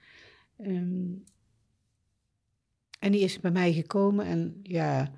Um, 0.59 1.25
en 2.99 3.13
die 3.13 3.21
is 3.21 3.41
bij 3.41 3.51
mij 3.51 3.73
gekomen 3.73 4.27
en 4.27 4.61
ja, 4.63 5.13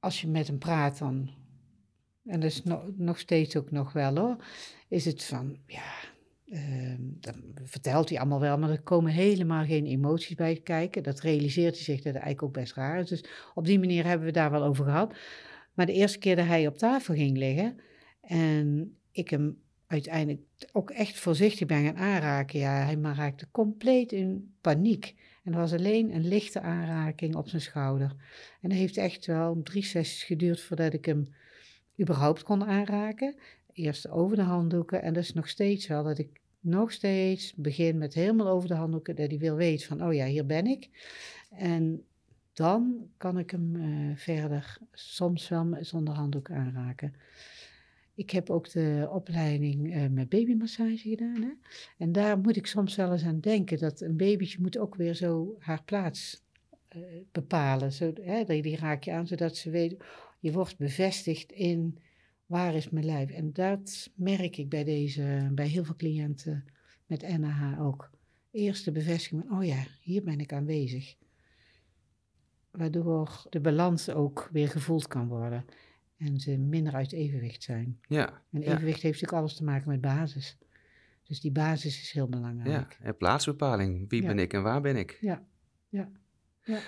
als 0.00 0.20
je 0.20 0.28
met 0.28 0.46
hem 0.46 0.58
praat, 0.58 0.98
dan 0.98 1.30
en 2.28 2.40
dat 2.40 2.50
is 2.50 2.62
nog, 2.62 2.84
nog 2.96 3.18
steeds 3.18 3.56
ook 3.56 3.70
nog 3.70 3.92
wel 3.92 4.16
hoor, 4.16 4.36
is 4.88 5.04
het 5.04 5.24
van, 5.24 5.58
ja, 5.66 5.92
uh, 6.46 6.94
dat 6.98 7.34
vertelt 7.64 8.08
hij 8.08 8.18
allemaal 8.18 8.40
wel, 8.40 8.58
maar 8.58 8.70
er 8.70 8.80
komen 8.80 9.12
helemaal 9.12 9.64
geen 9.64 9.86
emoties 9.86 10.34
bij 10.34 10.60
kijken. 10.64 11.02
Dat 11.02 11.20
realiseert 11.20 11.74
hij 11.74 11.84
zich 11.84 11.96
dat 11.96 12.04
het 12.04 12.22
eigenlijk 12.22 12.42
ook 12.42 12.52
best 12.52 12.74
raar 12.74 13.00
is. 13.00 13.08
Dus 13.08 13.24
op 13.54 13.64
die 13.64 13.78
manier 13.78 14.04
hebben 14.04 14.26
we 14.26 14.32
daar 14.32 14.50
wel 14.50 14.62
over 14.62 14.84
gehad. 14.84 15.14
Maar 15.74 15.86
de 15.86 15.92
eerste 15.92 16.18
keer 16.18 16.36
dat 16.36 16.46
hij 16.46 16.66
op 16.66 16.78
tafel 16.78 17.14
ging 17.14 17.36
liggen 17.36 17.80
en 18.20 18.96
ik 19.10 19.30
hem 19.30 19.58
uiteindelijk 19.86 20.42
ook 20.72 20.90
echt 20.90 21.18
voorzichtig 21.18 21.66
ben 21.66 21.84
gaan 21.84 21.96
aanraken, 21.96 22.58
ja, 22.58 22.84
hij 22.84 22.96
raakte 23.02 23.50
compleet 23.50 24.12
in 24.12 24.54
paniek. 24.60 25.14
En 25.44 25.52
er 25.52 25.58
was 25.58 25.72
alleen 25.72 26.14
een 26.14 26.28
lichte 26.28 26.60
aanraking 26.60 27.34
op 27.34 27.48
zijn 27.48 27.62
schouder. 27.62 28.14
En 28.60 28.68
dat 28.68 28.78
heeft 28.78 28.96
echt 28.96 29.26
wel 29.26 29.60
drie 29.62 29.82
sessies 29.82 30.22
geduurd 30.22 30.60
voordat 30.60 30.92
ik 30.92 31.04
hem 31.04 31.28
überhaupt 32.00 32.42
kon 32.42 32.64
aanraken. 32.64 33.34
Eerst 33.72 34.08
over 34.08 34.36
de 34.36 34.42
handdoeken 34.42 35.02
en 35.02 35.14
dat 35.14 35.22
is 35.22 35.32
nog 35.32 35.48
steeds 35.48 35.86
wel 35.86 36.02
dat 36.02 36.18
ik 36.18 36.40
nog 36.60 36.92
steeds 36.92 37.54
begin 37.54 37.98
met 37.98 38.14
helemaal 38.14 38.48
over 38.48 38.68
de 38.68 38.74
handdoeken, 38.74 39.16
dat 39.16 39.28
hij 39.30 39.38
wil 39.38 39.56
weten 39.56 39.86
van, 39.86 40.04
oh 40.04 40.14
ja, 40.14 40.26
hier 40.26 40.46
ben 40.46 40.66
ik. 40.66 40.88
En 41.50 42.04
dan 42.52 43.08
kan 43.16 43.38
ik 43.38 43.50
hem 43.50 43.76
uh, 43.76 44.16
verder 44.16 44.78
soms 44.92 45.48
wel 45.48 45.76
zonder 45.80 46.14
handdoek 46.14 46.50
aanraken. 46.50 47.14
Ik 48.14 48.30
heb 48.30 48.50
ook 48.50 48.70
de 48.70 49.08
opleiding 49.12 49.94
uh, 49.94 50.06
met 50.06 50.28
babymassage 50.28 51.08
gedaan. 51.08 51.42
Hè? 51.42 51.52
En 51.98 52.12
daar 52.12 52.38
moet 52.38 52.56
ik 52.56 52.66
soms 52.66 52.96
wel 52.96 53.12
eens 53.12 53.24
aan 53.24 53.40
denken 53.40 53.78
dat 53.78 54.00
een 54.00 54.16
babytje 54.16 54.60
moet 54.60 54.78
ook 54.78 54.94
weer 54.94 55.14
zo 55.14 55.56
haar 55.58 55.82
plaats 55.84 56.42
bepalen. 57.32 57.92
Zo, 57.92 58.12
hè, 58.20 58.44
die 58.44 58.76
raak 58.76 59.02
je 59.02 59.12
aan, 59.12 59.26
zodat 59.26 59.56
ze 59.56 59.70
weet, 59.70 60.04
je 60.40 60.52
wordt 60.52 60.76
bevestigd 60.76 61.52
in 61.52 61.98
waar 62.46 62.74
is 62.74 62.90
mijn 62.90 63.04
lijf. 63.04 63.30
En 63.30 63.52
dat 63.52 64.10
merk 64.14 64.56
ik 64.56 64.68
bij, 64.68 64.84
deze, 64.84 65.50
bij 65.52 65.66
heel 65.66 65.84
veel 65.84 65.96
cliënten 65.96 66.64
met 67.06 67.38
NAH 67.38 67.86
ook. 67.86 68.10
Eerste 68.50 68.92
bevestiging 68.92 69.44
van, 69.46 69.58
oh 69.58 69.64
ja, 69.64 69.84
hier 70.00 70.22
ben 70.22 70.40
ik 70.40 70.52
aanwezig. 70.52 71.16
Waardoor 72.70 73.46
de 73.50 73.60
balans 73.60 74.10
ook 74.10 74.48
weer 74.52 74.68
gevoeld 74.68 75.06
kan 75.06 75.28
worden. 75.28 75.64
En 76.16 76.40
ze 76.40 76.56
minder 76.56 76.94
uit 76.94 77.12
evenwicht 77.12 77.62
zijn. 77.62 78.00
Ja. 78.08 78.42
En 78.50 78.62
evenwicht 78.62 79.00
ja. 79.00 79.08
heeft 79.08 79.20
natuurlijk 79.20 79.32
alles 79.32 79.56
te 79.56 79.64
maken 79.64 79.88
met 79.88 80.00
basis. 80.00 80.58
Dus 81.22 81.40
die 81.40 81.52
basis 81.52 82.00
is 82.00 82.12
heel 82.12 82.28
belangrijk. 82.28 82.96
Ja, 82.98 83.06
en 83.06 83.16
plaatsbepaling. 83.16 84.08
Wie 84.08 84.22
ja. 84.22 84.28
ben 84.28 84.38
ik 84.38 84.52
en 84.52 84.62
waar 84.62 84.80
ben 84.80 84.96
ik? 84.96 85.18
Ja, 85.20 85.46
ja, 85.88 86.10
ja. 86.68 86.78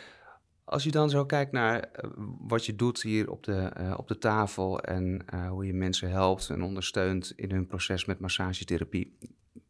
Als 0.65 0.85
je 0.85 0.91
dan 0.91 1.11
zo 1.11 1.25
kijkt 1.25 1.53
naar 1.53 1.77
uh, 1.79 2.11
wat 2.39 2.67
je 2.67 2.77
doet 2.77 3.03
hier 3.03 3.31
op 3.31 3.45
de, 3.45 3.73
uh, 3.81 3.95
op 3.97 4.09
de 4.09 4.19
tafel 4.19 4.81
en 4.81 5.25
uh, 5.35 5.49
hoe 5.49 5.67
je 5.67 5.73
mensen 5.73 6.11
helpt 6.11 6.51
en 6.51 6.63
ondersteunt 6.63 7.33
in 7.37 7.51
hun 7.51 7.67
proces 7.67 8.05
met 8.05 8.21
massagetherapie, 8.21 9.17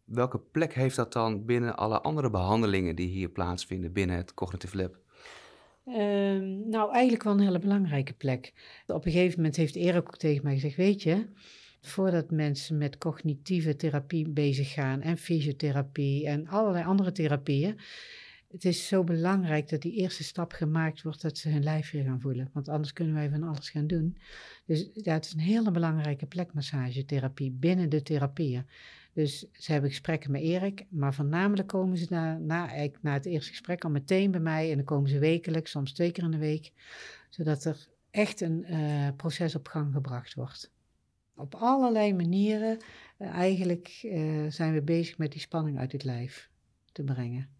welke 0.05 0.39
plek 0.39 0.75
heeft 0.75 0.97
dat 0.97 1.13
dan 1.13 1.45
binnen 1.45 1.77
alle 1.77 2.01
andere 2.01 2.31
behandelingen 2.31 2.97
die 2.97 3.09
hier 3.09 3.29
plaatsvinden 3.29 3.93
binnen 3.93 4.17
het 4.17 4.35
Cognitive 4.35 4.77
Lab? 4.77 4.99
Ehm, 5.85 6.69
nou, 6.69 6.93
eigenlijk 6.93 7.23
wel 7.23 7.33
een 7.33 7.41
hele 7.41 7.59
belangrijke 7.59 8.13
plek. 8.13 8.53
Op 8.87 9.07
een 9.07 9.13
gegeven 9.13 9.37
moment 9.37 9.57
heeft 9.57 9.77
Erik 9.77 10.09
ook 10.09 10.17
tegen 10.17 10.45
mij 10.45 10.55
gezegd: 10.55 10.77
Weet 10.77 11.03
je, 11.03 11.27
voordat 11.81 12.31
mensen 12.31 12.79
met 12.79 12.99
cognitieve 12.99 13.77
therapie 13.77 14.29
bezig 14.29 14.73
gaan 14.73 15.01
en 15.01 15.17
fysiotherapie 15.17 16.27
en 16.27 16.49
allerlei 16.49 16.85
andere 16.85 17.13
therapieën, 17.13 17.79
het 18.53 18.65
is 18.65 18.87
zo 18.87 19.05
belangrijk 19.05 19.69
dat 19.69 19.83
die 19.83 19.93
eerste 19.93 20.25
stap 20.25 20.53
gemaakt 20.53 21.03
wordt 21.03 21.23
dat 21.23 21.39
ze 21.39 21.49
hun 21.49 21.63
lijf 21.63 21.91
weer 21.91 22.05
gaan 22.05 22.21
voelen. 22.21 22.51
Want 22.53 22.69
anders 22.69 22.93
kunnen 22.93 23.15
wij 23.15 23.31
van 23.31 23.43
alles 23.43 23.71
gaan 23.71 23.87
doen. 23.87 24.17
Dus 24.65 24.89
het 24.95 25.25
is 25.25 25.33
een 25.33 25.41
hele 25.41 25.71
belangrijke 25.71 26.27
plek, 26.27 26.53
massagetherapie, 26.53 27.51
binnen 27.51 27.89
de 27.89 28.03
therapieën. 28.03 28.67
Dus 29.13 29.47
ze 29.53 29.73
hebben 29.73 29.91
gesprekken 29.91 30.31
met 30.31 30.43
Erik, 30.43 30.87
maar 30.89 31.15
voornamelijk 31.15 31.69
komen 31.69 31.97
ze 31.97 32.07
na, 32.09 32.39
na, 32.39 32.71
na 33.01 33.13
het 33.13 33.27
eerste 33.27 33.51
gesprek 33.51 33.85
al 33.85 33.91
meteen 33.91 34.31
bij 34.31 34.41
mij. 34.41 34.71
En 34.71 34.77
dan 34.77 34.85
komen 34.85 35.11
ze 35.11 35.19
wekelijks, 35.19 35.71
soms 35.71 35.93
twee 35.93 36.13
keer 36.13 36.25
in 36.25 36.31
de 36.31 36.39
week, 36.39 36.73
zodat 37.29 37.65
er 37.65 37.89
echt 38.11 38.41
een 38.41 38.65
uh, 38.71 39.09
proces 39.17 39.55
op 39.55 39.69
gang 39.69 39.93
gebracht 39.93 40.35
wordt. 40.35 40.71
Op 41.35 41.55
allerlei 41.55 42.15
manieren 42.15 42.79
uh, 43.19 43.29
eigenlijk 43.29 44.01
uh, 44.03 44.51
zijn 44.51 44.73
we 44.73 44.83
bezig 44.83 45.19
met 45.19 45.33
die 45.33 45.41
spanning 45.41 45.79
uit 45.79 45.93
het 45.93 46.05
lijf 46.05 46.51
te 46.93 47.03
brengen. 47.03 47.60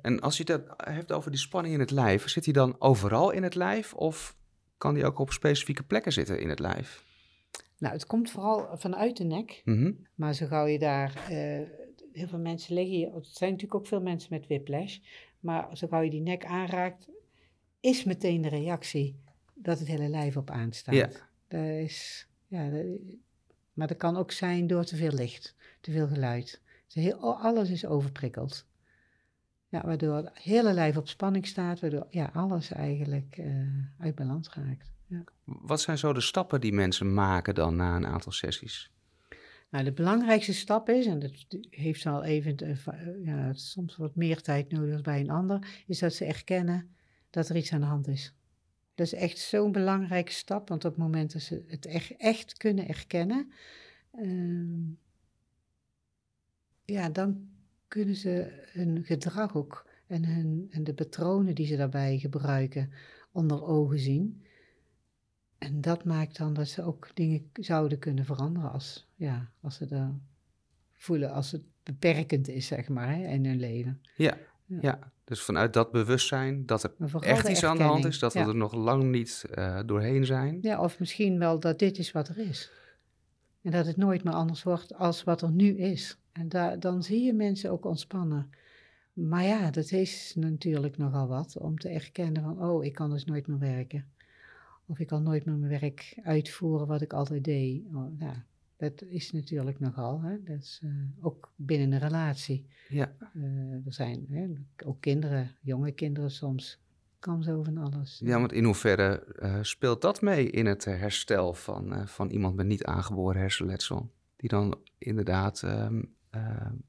En 0.00 0.20
als 0.20 0.36
je 0.36 0.52
het 0.52 0.62
hebt 0.76 1.12
over 1.12 1.30
die 1.30 1.40
spanning 1.40 1.74
in 1.74 1.80
het 1.80 1.90
lijf, 1.90 2.28
zit 2.28 2.44
die 2.44 2.52
dan 2.52 2.76
overal 2.78 3.30
in 3.30 3.42
het 3.42 3.54
lijf 3.54 3.94
of 3.94 4.36
kan 4.78 4.94
die 4.94 5.04
ook 5.04 5.18
op 5.18 5.32
specifieke 5.32 5.82
plekken 5.82 6.12
zitten 6.12 6.40
in 6.40 6.48
het 6.48 6.58
lijf? 6.58 7.04
Nou, 7.78 7.94
het 7.94 8.06
komt 8.06 8.30
vooral 8.30 8.78
vanuit 8.78 9.16
de 9.16 9.24
nek. 9.24 9.62
Mm 9.64 10.06
Maar 10.14 10.34
zo 10.34 10.46
gauw 10.46 10.66
je 10.66 10.78
daar. 10.78 11.26
Uh, 11.30 11.60
heel 12.12 12.28
veel 12.28 12.38
mensen 12.38 12.74
liggen 12.74 12.94
hier. 12.94 13.14
Er 13.14 13.20
zijn 13.22 13.50
natuurlijk 13.50 13.80
ook 13.80 13.86
veel 13.86 14.00
mensen 14.00 14.28
met 14.30 14.46
whiplash. 14.46 14.98
Maar 15.40 15.76
zo 15.76 15.86
gauw 15.86 16.00
je 16.00 16.10
die 16.10 16.20
nek 16.20 16.44
aanraakt, 16.44 17.08
is 17.80 18.04
meteen 18.04 18.40
de 18.40 18.48
reactie 18.48 19.20
dat 19.54 19.78
het 19.78 19.88
hele 19.88 20.08
lijf 20.08 20.36
op 20.36 20.50
aanstaat. 20.50 20.94
Ja. 20.94 21.08
Dat 21.48 21.60
is, 21.60 22.28
ja, 22.46 22.68
dat, 22.68 22.84
maar 23.72 23.86
dat 23.86 23.96
kan 23.96 24.16
ook 24.16 24.32
zijn 24.32 24.66
door 24.66 24.84
te 24.84 24.96
veel 24.96 25.12
licht, 25.12 25.54
te 25.80 25.90
veel 25.90 26.06
geluid. 26.06 26.60
Dus 26.86 27.04
heel, 27.04 27.38
alles 27.40 27.70
is 27.70 27.86
overprikkeld. 27.86 28.66
Ja, 29.76 29.82
waardoor 29.86 30.16
het 30.16 30.30
hele 30.32 30.72
lijf 30.72 30.96
op 30.96 31.08
spanning 31.08 31.46
staat, 31.46 31.80
waardoor 31.80 32.06
ja, 32.10 32.30
alles 32.32 32.72
eigenlijk 32.72 33.36
uh, 33.38 33.68
uit 33.98 34.14
balans 34.14 34.54
raakt. 34.54 34.92
Ja. 35.06 35.24
Wat 35.44 35.80
zijn 35.80 35.98
zo 35.98 36.12
de 36.12 36.20
stappen 36.20 36.60
die 36.60 36.72
mensen 36.72 37.14
maken 37.14 37.54
dan 37.54 37.76
na 37.76 37.96
een 37.96 38.06
aantal 38.06 38.32
sessies? 38.32 38.90
Nou, 39.70 39.84
de 39.84 39.92
belangrijkste 39.92 40.52
stap 40.52 40.88
is, 40.88 41.06
en 41.06 41.18
dat 41.18 41.32
heeft 41.70 42.06
al 42.06 42.24
even 42.24 42.56
ja, 43.24 43.52
soms 43.52 43.96
wat 43.96 44.14
meer 44.14 44.42
tijd 44.42 44.72
nodig 44.72 44.92
dan 44.92 45.02
bij 45.02 45.20
een 45.20 45.30
ander, 45.30 45.82
is 45.86 45.98
dat 45.98 46.14
ze 46.14 46.24
erkennen 46.24 46.94
dat 47.30 47.48
er 47.48 47.56
iets 47.56 47.72
aan 47.72 47.80
de 47.80 47.86
hand 47.86 48.08
is. 48.08 48.34
Dat 48.94 49.06
is 49.06 49.14
echt 49.14 49.38
zo'n 49.38 49.72
belangrijke 49.72 50.32
stap, 50.32 50.68
want 50.68 50.84
op 50.84 50.90
het 50.90 51.00
moment 51.00 51.32
dat 51.32 51.42
ze 51.42 51.64
het 51.66 51.86
echt, 51.86 52.16
echt 52.16 52.56
kunnen 52.56 52.88
erkennen, 52.88 53.52
uh, 54.12 54.96
ja, 56.84 57.08
dan 57.08 57.54
kunnen 57.88 58.14
ze 58.14 58.64
hun 58.72 59.04
gedrag 59.04 59.56
ook 59.56 59.86
en, 60.06 60.24
hun, 60.24 60.68
en 60.70 60.84
de 60.84 60.94
patronen 60.94 61.54
die 61.54 61.66
ze 61.66 61.76
daarbij 61.76 62.18
gebruiken 62.18 62.92
onder 63.32 63.64
ogen 63.64 63.98
zien. 63.98 64.42
En 65.58 65.80
dat 65.80 66.04
maakt 66.04 66.38
dan 66.38 66.54
dat 66.54 66.68
ze 66.68 66.82
ook 66.82 67.10
dingen 67.14 67.50
zouden 67.52 67.98
kunnen 67.98 68.24
veranderen 68.24 68.72
als, 68.72 69.06
ja, 69.14 69.50
als 69.60 69.76
ze 69.76 69.86
dat 69.86 70.10
voelen, 70.92 71.32
als 71.32 71.52
het 71.52 71.62
beperkend 71.82 72.48
is, 72.48 72.66
zeg 72.66 72.88
maar, 72.88 73.08
hè, 73.08 73.26
in 73.26 73.46
hun 73.46 73.58
leven. 73.58 74.00
Ja, 74.16 74.36
ja. 74.66 74.78
ja. 74.80 75.12
dus 75.24 75.42
vanuit 75.42 75.72
dat 75.72 75.92
bewustzijn 75.92 76.66
dat 76.66 76.82
er 76.82 76.92
echt 77.20 77.48
iets 77.48 77.64
aan 77.64 77.76
de 77.76 77.82
hand 77.82 78.04
is, 78.04 78.18
dat 78.18 78.32
we 78.32 78.40
er 78.40 78.56
nog 78.56 78.74
lang 78.74 79.10
niet 79.10 79.44
uh, 79.54 79.80
doorheen 79.86 80.26
zijn. 80.26 80.58
Ja, 80.62 80.80
of 80.80 80.98
misschien 80.98 81.38
wel 81.38 81.60
dat 81.60 81.78
dit 81.78 81.98
is 81.98 82.12
wat 82.12 82.28
er 82.28 82.38
is. 82.38 82.70
En 83.62 83.70
dat 83.70 83.86
het 83.86 83.96
nooit 83.96 84.24
meer 84.24 84.34
anders 84.34 84.62
wordt 84.62 84.94
als 84.94 85.24
wat 85.24 85.42
er 85.42 85.50
nu 85.50 85.76
is. 85.76 86.18
En 86.38 86.48
daar, 86.48 86.80
dan 86.80 87.02
zie 87.02 87.24
je 87.24 87.32
mensen 87.32 87.70
ook 87.70 87.84
ontspannen. 87.84 88.50
Maar 89.12 89.44
ja, 89.44 89.70
dat 89.70 89.92
is 89.92 90.34
natuurlijk 90.36 90.98
nogal 90.98 91.28
wat 91.28 91.58
om 91.58 91.78
te 91.78 91.88
erkennen 91.88 92.42
van, 92.42 92.62
oh, 92.62 92.84
ik 92.84 92.94
kan 92.94 93.10
dus 93.10 93.24
nooit 93.24 93.46
meer 93.46 93.58
werken. 93.58 94.04
Of 94.86 94.98
ik 94.98 95.06
kan 95.06 95.22
nooit 95.22 95.44
meer 95.44 95.56
mijn 95.56 95.80
werk 95.80 96.18
uitvoeren 96.22 96.86
wat 96.86 97.00
ik 97.00 97.12
altijd 97.12 97.44
deed. 97.44 97.84
Oh, 97.94 98.18
ja, 98.18 98.44
dat 98.76 99.02
is 99.02 99.32
natuurlijk 99.32 99.78
nogal. 99.78 100.20
Hè? 100.20 100.42
Dat 100.42 100.58
is 100.58 100.80
uh, 100.84 100.92
ook 101.20 101.52
binnen 101.56 101.92
een 101.92 101.98
relatie. 101.98 102.66
Ja. 102.88 103.12
Uh, 103.34 103.86
er 103.86 103.92
zijn 103.92 104.26
hè, 104.30 104.48
ook 104.84 105.00
kinderen, 105.00 105.50
jonge 105.60 105.92
kinderen 105.92 106.30
soms. 106.30 106.84
Kan 107.18 107.42
zo 107.42 107.62
van 107.62 107.78
alles. 107.78 108.20
Ja, 108.24 108.38
want 108.38 108.52
in 108.52 108.64
hoeverre 108.64 109.26
uh, 109.42 109.58
speelt 109.62 110.02
dat 110.02 110.20
mee 110.20 110.50
in 110.50 110.66
het 110.66 110.84
herstel 110.84 111.54
van, 111.54 112.08
van 112.08 112.30
iemand 112.30 112.56
met 112.56 112.66
niet 112.66 112.84
aangeboren 112.84 113.40
hersenletsel? 113.40 114.10
Die 114.36 114.48
dan 114.48 114.78
inderdaad 114.98 115.62
um, 115.62 116.15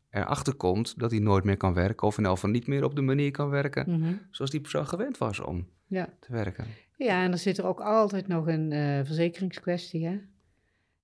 erachter 0.10 0.54
komt 0.56 1.00
dat 1.00 1.12
hij 1.12 1.20
nooit 1.20 1.44
meer 1.44 1.58
kan 1.58 1.74
werken. 1.74 2.08
Of 2.08 2.18
in 2.18 2.26
elk 2.26 2.34
geval 2.36 2.50
niet 2.50 2.68
meer 2.68 2.84
op 2.84 2.96
de 2.96 3.02
manier 3.02 3.32
kan 3.32 3.50
werken 3.50 3.90
Mhm. 4.00 4.14
zoals 4.32 4.52
die 4.52 4.62
persoon 4.62 4.88
gewend 4.88 5.18
was 5.18 5.40
om 5.40 5.68
Ja. 5.88 6.14
te 6.20 6.32
werken. 6.32 6.66
ja, 6.98 7.24
en 7.24 7.32
er 7.32 7.38
zit 7.38 7.58
er 7.58 7.66
ook 7.66 7.80
altijd 7.82 8.28
nog 8.28 8.48
een 8.48 8.72
eh, 8.72 9.00
verzekeringskwestie. 9.06 10.06
Hè? 10.08 10.20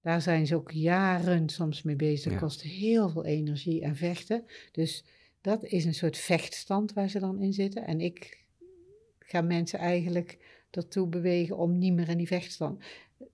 Daar 0.02 0.22
zijn 0.22 0.48
ze 0.48 0.56
ook 0.56 0.72
jaren 0.72 1.50
soms 1.50 1.84
mee 1.84 1.96
bezig. 1.96 2.24
Dat 2.24 2.34
Ja. 2.34 2.40
kost 2.40 2.62
heel 2.62 3.10
veel 3.10 3.26
energie 3.26 3.82
en 3.82 3.96
vechten. 3.96 4.44
Dus 4.72 5.06
dat 5.42 5.64
is 5.64 5.86
een 5.86 5.94
soort 5.94 6.18
vechtstand 6.18 6.94
waar 6.94 7.10
ze 7.10 7.20
dan 7.20 7.40
in 7.42 7.54
zitten. 7.54 7.86
En 7.86 8.00
ik 8.02 8.44
ga 9.20 9.42
mensen 9.42 9.80
eigenlijk 9.80 10.38
ertoe 10.70 11.08
bewegen 11.08 11.58
om 11.58 11.78
niet 11.78 11.94
meer 11.94 12.10
in 12.10 12.18
die 12.18 12.28
vechtstand. 12.28 12.84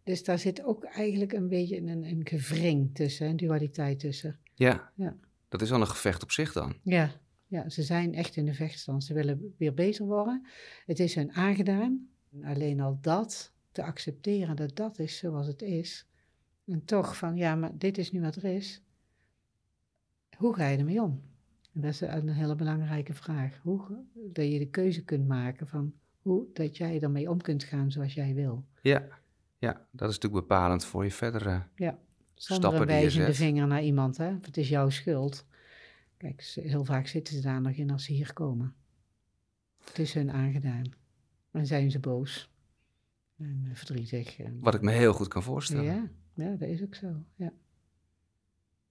Dus 0.04 0.24
daar 0.24 0.40
zit 0.40 0.64
ook 0.64 0.84
eigenlijk 0.84 1.34
een 1.34 1.48
beetje 1.48 1.78
een, 1.78 1.88
een 2.04 2.22
gevring 2.28 2.96
tussen, 2.96 3.28
een 3.28 3.38
dualiteit 3.38 4.00
tussen. 4.00 4.40
Ja. 4.60 4.92
Ja. 4.96 5.16
dat 5.50 5.62
is 5.62 5.72
al 5.72 5.82
een 5.82 5.88
gevecht 5.88 6.24
op 6.24 6.32
zich 6.32 6.54
dan. 6.54 6.76
Ja, 6.84 7.12
ja, 7.48 7.70
ze 7.70 7.84
zijn 7.84 8.14
echt 8.14 8.36
in 8.36 8.46
de 8.46 8.54
vechtstand. 8.54 9.04
Ze 9.04 9.14
willen 9.14 9.54
weer 9.58 9.74
beter 9.74 10.06
worden. 10.06 10.46
Het 10.86 11.00
is 11.00 11.16
hun 11.16 11.32
aangedaan. 11.32 12.10
Alleen 12.44 12.80
al 12.80 12.98
dat 13.02 13.54
te 13.72 13.84
accepteren, 13.84 14.56
dat 14.56 14.76
dat 14.76 15.00
is 15.00 15.18
zoals 15.18 15.48
het 15.48 15.62
is. 15.62 16.08
En 16.66 16.86
toch 16.86 17.18
van, 17.18 17.38
ja, 17.38 17.56
maar 17.56 17.78
dit 17.78 17.98
is 17.98 18.12
nu 18.12 18.22
wat 18.22 18.36
er 18.36 18.44
is. 18.44 18.84
Hoe 20.38 20.56
ga 20.56 20.68
je 20.68 20.78
ermee 20.78 21.02
om? 21.02 21.22
En 21.74 21.82
dat 21.82 21.92
is 21.92 22.02
een 22.02 22.30
hele 22.30 22.56
belangrijke 22.56 23.14
vraag. 23.14 23.60
Hoe, 23.62 24.04
dat 24.14 24.52
je 24.52 24.60
de 24.60 24.70
keuze 24.70 25.04
kunt 25.04 25.28
maken 25.28 25.68
van 25.68 25.94
hoe 26.20 26.48
dat 26.54 26.78
jij 26.78 27.02
ermee 27.02 27.30
om 27.30 27.42
kunt 27.42 27.64
gaan 27.64 27.92
zoals 27.92 28.14
jij 28.14 28.34
wil. 28.34 28.66
Ja. 28.82 29.08
ja, 29.58 29.88
dat 29.92 30.10
is 30.10 30.16
natuurlijk 30.16 30.48
bepalend 30.48 30.86
voor 30.86 31.04
je 31.04 31.12
verdere 31.12 31.64
Zonder 32.40 32.70
stappen 32.70 32.82
een 32.82 32.88
die 32.88 32.96
je 32.96 33.02
wijzende 33.02 33.26
zet. 33.26 33.36
vinger 33.36 33.68
naar 33.68 33.84
iemand, 33.84 34.18
hè? 34.18 34.36
Het 34.42 34.58
is 34.58 34.70
jouw 34.70 34.90
schuld. 34.90 35.46
Kijk, 36.18 36.42
heel 36.42 36.86
vaak 36.86 37.08
zitten 37.08 37.34
ze 37.34 37.42
daar 37.42 37.62
nog 37.62 37.74
in 37.74 37.92
als 37.92 38.04
ze 38.04 38.14
hier 38.14 38.34
komen. 38.34 38.76
Het 39.84 40.00
is 40.00 40.14
hun 40.14 40.32
aangedaan. 40.32 40.84
En 41.52 41.66
zijn 41.66 41.92
ze 41.92 42.00
boos. 42.00 42.50
En 43.38 43.62
eh, 43.70 43.76
verdrietig. 43.76 44.40
En, 44.40 44.60
Wat 44.60 44.74
ik 44.74 44.82
me 44.82 44.92
heel 44.92 45.14
goed 45.14 45.28
kan 45.28 45.44
voorstellen. 45.44 45.84
ja, 45.84 46.10
ja, 46.34 46.56
dat 46.56 46.70
is 46.70 46.82
ook 46.84 46.96
zo. 46.96 47.24
Ja. 47.36 47.52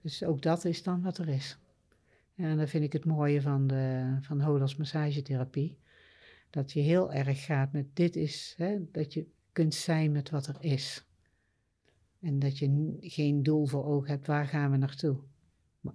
Dus 0.02 0.25
ook 0.25 0.43
dat 0.43 0.64
is 0.64 0.83
dan 0.83 1.02
wat 1.02 1.19
er 1.19 1.28
is. 1.28 1.59
En 2.35 2.57
dan 2.57 2.69
vind 2.69 2.85
ik 2.85 2.93
het 2.93 3.05
mooie 3.05 3.43
van, 3.43 3.67
de, 3.67 4.17
van 4.21 4.40
Hodels 4.40 4.76
massagetherapie. 4.76 5.78
Dat 6.50 6.73
je 6.73 6.81
heel 6.81 7.12
erg 7.12 7.45
gaat 7.45 7.73
met 7.73 7.97
dit 7.97 8.17
is, 8.17 8.55
hè, 8.57 8.90
dat 8.93 9.14
je 9.14 9.26
kunt 9.52 9.75
zijn 9.75 10.12
met 10.12 10.31
wat 10.31 10.47
er 10.47 10.57
is. 10.61 11.08
En 12.21 12.39
dat 12.39 12.59
je 12.59 12.97
geen 13.01 13.43
doel 13.43 13.67
voor 13.67 13.85
ogen 13.85 14.11
hebt, 14.11 14.27
waar 14.27 14.47
gaan 14.47 14.71
we 14.71 14.77
naartoe? 14.77 15.17
Maar, 15.81 15.95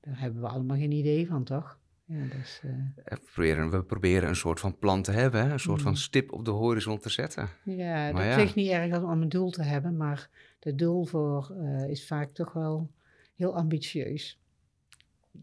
daar 0.00 0.20
hebben 0.20 0.40
we 0.40 0.48
allemaal 0.48 0.76
geen 0.76 0.92
idee 0.92 1.26
van, 1.26 1.44
toch? 1.44 1.78
Ja, 2.04 2.24
dus, 2.38 2.60
eh, 2.62 2.70
We 3.04 3.20
proberen, 3.32 3.70
we 3.70 3.82
proberen 3.82 4.28
een 4.28 4.36
soort 4.36 4.60
van 4.60 4.78
plan 4.78 5.02
te 5.02 5.10
hebben, 5.12 5.46
hè? 5.46 5.52
een 5.52 5.60
soort 5.60 5.82
van 5.82 5.90
Mm. 5.90 5.96
stip 5.96 6.32
op 6.32 6.44
de 6.44 6.50
horizon 6.50 6.98
te 6.98 7.08
zetten. 7.08 7.48
ja, 7.64 7.94
Maar 7.94 8.12
dat 8.12 8.24
ja. 8.24 8.38
zegt 8.38 8.54
niet 8.54 8.68
erg 8.70 9.02
om 9.02 9.22
een 9.22 9.28
doel 9.28 9.50
te 9.50 9.62
hebben, 9.62 9.96
maar 9.96 10.30
het 10.60 10.78
doel 10.78 11.04
voor 11.04 11.50
eh, 11.60 11.88
is 11.90 12.06
vaak 12.06 12.32
toch 12.34 12.52
wel 12.52 12.90
heel 13.36 13.56
ambitieus. 13.56 14.40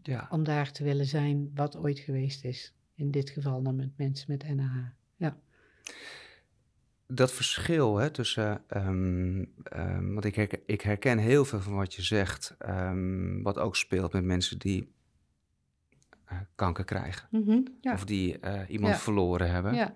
Ja. 0.04 0.28
Om 0.30 0.44
daar 0.44 0.72
te 0.72 0.84
willen 0.84 1.06
zijn 1.06 1.52
wat 1.56 1.78
ooit 1.78 2.00
geweest 2.00 2.44
is. 2.44 2.74
In 2.96 3.12
dit 3.12 3.30
geval 3.30 3.62
dan 3.62 3.76
met 3.76 3.98
mensen 3.98 4.26
met 4.32 4.44
NH. 4.56 4.76
Ja. 5.16 5.38
Dat 7.15 7.32
verschil 7.32 7.98
hè, 7.98 8.10
tussen, 8.10 8.63
ehm, 8.67 9.43
ehm, 9.63 10.13
want 10.13 10.25
ik 10.25 10.36
herken, 10.36 10.60
ik 10.65 10.82
herken 10.82 11.17
heel 11.17 11.46
veel 11.46 11.60
van 11.62 11.75
wat 11.75 11.93
je 11.93 12.01
zegt, 12.01 12.55
ehm, 12.60 13.41
wat 13.41 13.58
ook 13.60 13.75
speelt 13.75 14.13
met 14.13 14.24
mensen 14.24 14.60
die 14.60 14.91
eh, 16.25 16.38
kanker 16.55 16.84
krijgen. 16.84 17.27
ja. 17.82 17.93
Of 17.93 18.05
die 18.05 18.39
eh, 18.39 18.70
iemand 18.70 18.93
Ja. 18.93 19.00
verloren 19.00 19.51
hebben. 19.51 19.74
ja. 19.74 19.93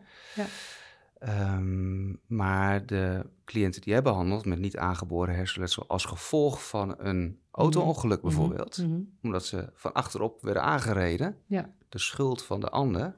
Maar 2.27 2.85
de 2.85 3.25
cliënten 3.45 3.81
die 3.81 3.91
jij 3.93 4.01
behandelt 4.01 4.45
met 4.45 4.59
niet 4.59 4.77
aangeboren 4.77 5.35
hersenletsel 5.35 5.87
als 5.87 6.05
gevolg 6.05 6.67
van 6.67 6.95
een 6.97 7.39
auto-ongeluk 7.51 8.17
Mhm, 8.21 8.27
bijvoorbeeld, 8.27 8.77
mhm. 8.77 8.99
omdat 9.21 9.45
ze 9.45 9.69
van 9.73 9.93
achterop 9.93 10.41
werden 10.41 10.63
aangereden, 10.63 11.37
Ja. 11.45 11.73
de 11.89 11.99
schuld 11.99 12.43
van 12.43 12.59
de 12.59 12.69
ander, 12.69 13.15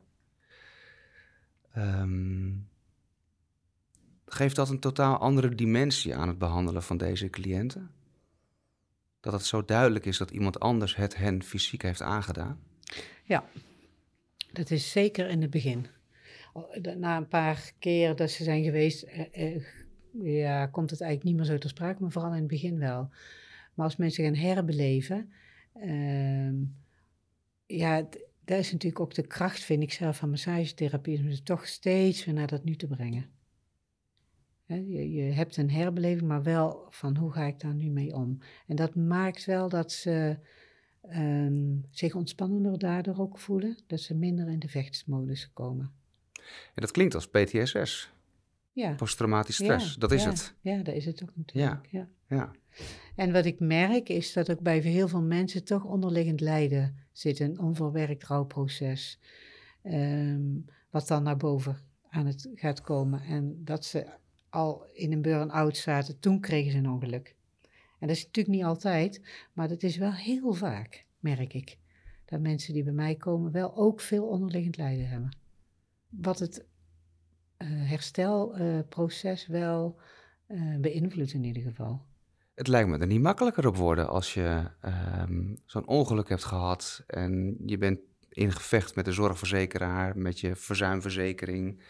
ehm, 1.72 2.52
geeft 4.40 4.56
dat 4.56 4.70
een 4.70 4.80
totaal 4.80 5.18
andere 5.18 5.56
dimensie 5.56 6.16
aan 6.16 6.28
het 6.28 6.38
behandelen 6.38 6.84
van 6.84 6.98
deze 6.98 7.30
cliënten? 7.30 7.92
Dat 9.20 9.34
het 9.34 9.46
zo 9.46 9.66
duidelijk 9.66 10.06
is 10.06 10.18
dat 10.18 10.32
iemand 10.32 10.60
anders 10.60 10.96
het 10.96 11.16
hen 11.16 11.44
fysiek 11.44 11.82
heeft 11.82 12.02
aangedaan? 12.02 12.60
Ja, 13.24 13.50
dat 14.52 14.72
is 14.72 14.92
zeker 14.92 15.30
in 15.30 15.42
het 15.42 15.50
begin. 15.50 15.86
Na 16.98 17.18
een 17.18 17.28
paar 17.28 17.72
keer 17.80 18.16
dat 18.16 18.30
ze 18.30 18.44
zijn 18.44 18.64
geweest, 18.64 19.04
eh, 19.04 19.56
eh, 19.56 19.64
ja, 20.12 20.66
komt 20.66 20.90
het 20.90 21.02
eigenlijk 21.02 21.30
niet 21.30 21.40
meer 21.40 21.54
zo 21.54 21.58
ter 21.58 21.70
sprake, 21.70 22.02
maar 22.02 22.12
vooral 22.12 22.32
in 22.32 22.38
het 22.38 22.48
begin 22.48 22.80
wel. 22.80 23.10
Maar 23.74 23.86
als 23.86 23.96
mensen 23.96 24.24
gaan 24.24 24.36
herbeleven, 24.36 25.32
uh, 25.76 26.52
ja, 27.66 28.08
dat 28.46 28.60
is 28.60 28.72
natuurlijk 28.72 29.02
ook 29.02 29.14
de 29.14 29.28
kracht, 29.28 29.60
vind 29.60 29.84
ik 29.84 29.92
zelf, 29.92 30.18
van 30.18 30.30
massagetherapie, 30.30 31.20
om 31.20 31.32
ze 31.32 31.44
toch 31.44 31.68
steeds 31.68 32.26
weer 32.26 32.34
naar 32.34 32.48
dat 32.48 32.64
nu 32.64 32.76
te 32.76 32.88
brengen. 32.88 33.39
Je, 34.76 35.12
je, 35.12 35.22
hebt 35.22 35.58
een 35.58 35.72
herbeleving, 35.72 36.28
maar 36.28 36.44
wel 36.44 36.86
van 36.90 37.18
hoe 37.18 37.32
ga 37.32 37.44
ik 37.44 37.60
daar 37.60 37.74
nu 37.74 37.90
mee 37.90 38.16
om? 38.16 38.38
En 38.68 38.76
dat 38.76 38.96
maakt 38.96 39.46
wel 39.46 39.70
dat 39.70 39.92
ze 39.92 40.38
um, 41.16 41.86
zich 41.92 42.16
ontspannender 42.16 42.80
daardoor 42.80 43.18
ook 43.18 43.40
voelen, 43.40 43.78
dat 43.88 44.00
ze 44.00 44.16
minder 44.16 44.48
in 44.48 44.60
de 44.60 44.70
vechtsmodus 44.70 45.54
komen. 45.54 45.92
En 46.74 46.82
dat 46.82 46.92
klinkt 46.92 47.16
als 47.16 47.28
PTSS. 47.28 48.12
Ja. 48.72 48.94
Posttraumatisch 48.94 49.56
stress, 49.56 49.96
dat 49.96 50.12
is 50.12 50.24
het. 50.24 50.56
Ja, 50.62 50.84
dat 50.84 50.96
is 50.96 51.06
het 51.06 51.24
ook 51.24 51.32
natuurlijk. 51.36 51.88
Ja. 51.90 52.08
ja. 52.28 52.52
En 53.16 53.32
wat 53.32 53.46
ik 53.46 53.60
merk 53.60 54.10
is 54.10 54.34
dat 54.34 54.52
ook 54.52 54.60
bij 54.60 54.80
heel 54.80 55.08
veel 55.08 55.22
mensen 55.22 55.64
toch 55.64 55.84
onderliggend 55.84 56.42
lijden 56.42 56.98
zit, 57.12 57.40
een 57.40 57.60
onverwerkt 57.60 58.24
rouwproces, 58.24 59.20
um, 59.84 60.66
wat 60.90 61.08
dan 61.08 61.24
naar 61.24 61.38
boven 61.38 61.78
aan 62.10 62.26
het 62.26 62.50
gaat 62.56 62.82
komen. 62.82 63.22
En 63.22 63.64
dat 63.64 63.86
ze 63.86 64.08
al 64.50 64.90
in 64.94 65.12
een 65.12 65.22
burn-out 65.22 65.78
zaten, 65.78 66.20
toen 66.20 66.40
kregen 66.40 66.72
ze 66.72 66.78
een 66.78 66.90
ongeluk. 66.90 67.36
En 68.00 68.08
dat 68.08 68.16
is 68.16 68.26
natuurlijk 68.26 68.56
niet 68.56 68.66
altijd, 68.66 69.22
maar 69.54 69.68
dat 69.68 69.84
is 69.84 69.98
wel 69.98 70.14
heel 70.14 70.54
vaak, 70.54 71.06
merk 71.20 71.54
ik. 71.54 71.78
Dat 72.26 72.40
mensen 72.40 72.74
die 72.74 72.84
bij 72.84 72.94
mij 72.94 73.16
komen 73.16 73.52
wel 73.52 73.76
ook 73.76 74.02
veel 74.02 74.28
onderliggend 74.28 74.78
lijden 74.78 75.10
hebben. 75.10 75.38
Wat 76.10 76.40
het 76.40 76.66
uh, 77.58 77.68
herstelproces 77.90 79.48
wel 79.48 80.00
uh, 80.48 80.78
beïnvloedt 80.78 81.34
in 81.34 81.44
ieder 81.44 81.64
geval. 81.64 82.06
Het 82.54 82.68
lijkt 82.68 82.90
me 82.90 82.98
er 82.98 83.08
niet 83.08 83.22
makkelijker 83.22 83.68
op 83.68 83.76
worden 83.76 84.10
als 84.10 84.34
je 84.34 84.72
um, 85.22 85.58
zo'n 85.66 85.88
ongeluk 85.88 86.30
hebt 86.30 86.44
gehad 86.44 87.04
en 87.08 87.58
je 87.66 87.78
bent 87.78 88.00
in 88.30 88.52
gevecht 88.52 88.96
met 88.96 89.06
de 89.06 89.12
zorgverzekeraar, 89.12 90.18
met 90.18 90.40
je 90.40 90.56
verzuimverzekering, 90.56 91.84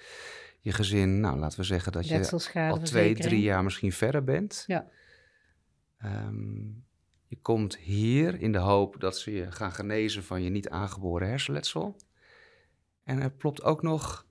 je 0.59 0.71
gezin. 0.71 1.19
Nou, 1.19 1.39
laten 1.39 1.59
we 1.59 1.65
zeggen 1.65 1.91
dat 1.91 2.07
je 2.07 2.49
al 2.53 2.79
twee, 2.79 3.15
drie 3.15 3.41
jaar 3.41 3.63
misschien 3.63 3.91
verder 3.91 4.23
bent. 4.23 4.63
Ja. 4.67 4.87
Um, 6.05 6.83
je 7.27 7.37
komt 7.41 7.77
hier 7.77 8.41
in 8.41 8.51
de 8.51 8.57
hoop 8.57 8.99
dat 8.99 9.17
ze 9.17 9.31
je 9.31 9.51
gaan 9.51 9.71
genezen 9.71 10.23
van 10.23 10.43
je 10.43 10.49
niet 10.49 10.69
aangeboren 10.69 11.27
hersenletsel. 11.27 11.95
En 13.03 13.21
er 13.21 13.31
plopt 13.31 13.63
ook 13.63 13.81
nog 13.81 14.25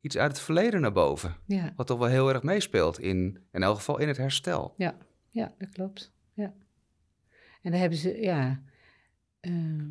iets 0.00 0.18
uit 0.18 0.32
het 0.32 0.40
verleden 0.40 0.80
naar 0.80 0.92
boven. 0.92 1.36
Ja. 1.46 1.72
Wat 1.76 1.86
toch 1.86 1.98
wel 1.98 2.08
heel 2.08 2.28
erg 2.28 2.42
meespeelt 2.42 2.98
in, 2.98 3.38
in 3.52 3.62
elk 3.62 3.76
geval 3.76 3.98
in 3.98 4.08
het 4.08 4.16
herstel. 4.16 4.74
Ja, 4.76 4.96
ja 5.30 5.54
dat 5.58 5.70
klopt. 5.70 6.12
Ja. 6.34 6.54
En 7.62 7.70
dan 7.70 7.80
hebben 7.80 7.98
ze, 7.98 8.20
ja, 8.20 8.62
uh, 9.40 9.84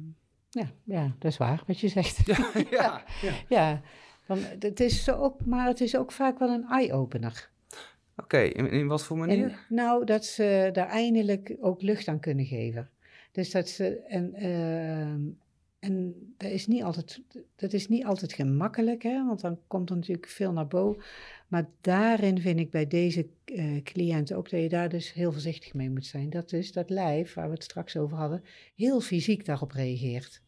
ja, 0.50 0.72
ja, 0.84 1.16
dat 1.20 1.32
is 1.32 1.38
waar 1.38 1.64
wat 1.68 1.80
je 1.80 1.88
zegt. 1.88 2.26
Ja, 2.26 2.52
ja, 2.70 3.04
ja. 3.22 3.34
ja. 3.50 3.82
Dan, 4.32 4.44
het 4.60 4.80
is 4.80 5.12
ook, 5.12 5.46
maar 5.46 5.68
het 5.68 5.82
is 5.82 5.98
ook 5.98 6.12
vaak 6.12 6.40
wel 6.40 6.50
een 6.50 6.66
eye-opener. 6.70 7.50
Oké, 8.18 8.38
in, 8.38 8.70
in, 8.70 8.88
wat 8.88 9.04
voor 9.04 9.18
manier? 9.18 9.44
En, 9.44 9.58
nou, 9.70 10.06
dat 10.06 10.26
ze 10.26 10.70
daar 10.74 10.88
eindelijk 10.88 11.56
ook 11.60 11.82
lucht 11.82 12.08
aan 12.08 12.20
kunnen 12.20 12.46
geven. 12.46 12.90
Dus 13.32 13.52
dat 13.52 13.70
ze, 13.70 14.00
en, 14.00 14.34
uh, 14.36 15.00
en 15.80 16.14
dat 16.38 16.52
is, 16.52 16.68
niet 16.68 16.84
altijd, 16.84 17.22
dat 17.56 17.74
is 17.74 17.88
niet 17.88 18.06
altijd 18.06 18.34
gemakkelijk, 18.34 19.04
hè, 19.04 19.26
want 19.26 19.42
dan 19.42 19.60
komt 19.68 19.90
er 19.90 19.96
natuurlijk 19.96 20.28
veel 20.28 20.52
naar 20.52 20.68
boven. 20.68 21.04
Maar 21.48 21.70
daarin 21.82 22.42
vind 22.42 22.60
ik 22.60 22.70
bij 22.70 22.88
deze 22.88 23.28
uh, 23.46 23.82
cliënten 23.84 24.38
ook 24.38 24.50
dat 24.50 24.62
je 24.62 24.70
daar 24.70 24.90
dus 24.90 25.14
heel 25.14 25.32
voorzichtig 25.32 25.74
mee 25.74 25.90
moet 25.90 26.06
zijn. 26.06 26.30
Dat 26.30 26.50
dus 26.50 26.72
dat 26.72 26.90
lijf, 26.90 27.34
waar 27.34 27.48
we 27.48 27.54
het 27.54 27.64
straks 27.64 27.98
over 27.98 28.18
hadden, 28.18 28.44
heel 28.76 29.02
fysiek 29.02 29.46
daarop 29.46 29.72
reageert. 29.72 30.42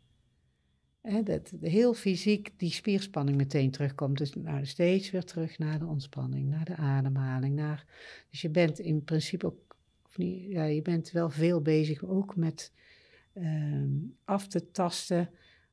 Hè, 1.03 1.23
dat 1.23 1.53
heel 1.61 1.93
fysiek 1.93 2.53
die 2.57 2.71
spierspanning 2.71 3.37
meteen 3.37 3.71
terugkomt. 3.71 4.17
Dus 4.17 4.33
nou, 4.33 4.65
steeds 4.65 5.11
weer 5.11 5.23
terug 5.23 5.57
naar 5.57 5.79
de 5.79 5.85
ontspanning, 5.85 6.49
naar 6.49 6.65
de 6.65 6.75
ademhaling. 6.75 7.55
Naar, 7.55 7.85
dus 8.29 8.41
je 8.41 8.49
bent 8.49 8.79
in 8.79 9.03
principe 9.03 9.45
ook, 9.45 9.75
of 10.05 10.17
niet, 10.17 10.51
ja, 10.51 10.63
je 10.63 10.81
bent 10.81 11.11
wel 11.11 11.29
veel 11.29 11.61
bezig 11.61 12.03
ook 12.03 12.35
met 12.35 12.71
um, 13.33 14.17
af 14.23 14.47
te 14.47 14.71
tasten 14.71 15.29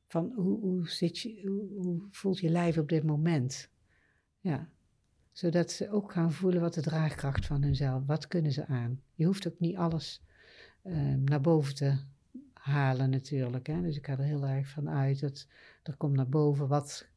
van 0.07 0.31
hoe, 0.35 0.59
hoe, 0.59 0.89
zit 0.89 1.19
je, 1.19 1.47
hoe, 1.75 2.07
voelt 2.09 2.39
je 2.39 2.49
lijf 2.49 2.77
op 2.77 2.89
dit 2.89 3.03
moment. 3.03 3.69
Ja, 4.39 4.69
zodat 5.31 5.71
ze 5.71 5.89
ook 5.89 6.11
gaan 6.11 6.31
voelen 6.31 6.61
wat 6.61 6.73
de 6.73 6.81
draagkracht 6.81 7.45
van 7.45 7.63
hunzelf, 7.63 8.05
wat 8.05 8.27
kunnen 8.27 8.51
ze 8.51 8.65
aan. 8.65 9.01
Je 9.15 9.25
hoeft 9.25 9.47
ook 9.47 9.59
niet 9.59 9.75
alles 9.75 10.23
um, 10.83 11.23
naar 11.23 11.41
boven 11.41 11.75
te 11.75 11.97
halen 12.61 13.09
natuurlijk. 13.09 13.67
Hè? 13.67 13.81
Dus 13.81 13.97
ik 13.97 14.05
ga 14.05 14.11
er 14.11 14.23
heel 14.23 14.45
erg 14.45 14.67
van 14.67 14.89
uit 14.89 15.21
dat 15.21 15.47
er 15.83 15.95
komt 15.97 16.15
naar 16.15 16.29
boven 16.29 16.67
wat 16.67 17.07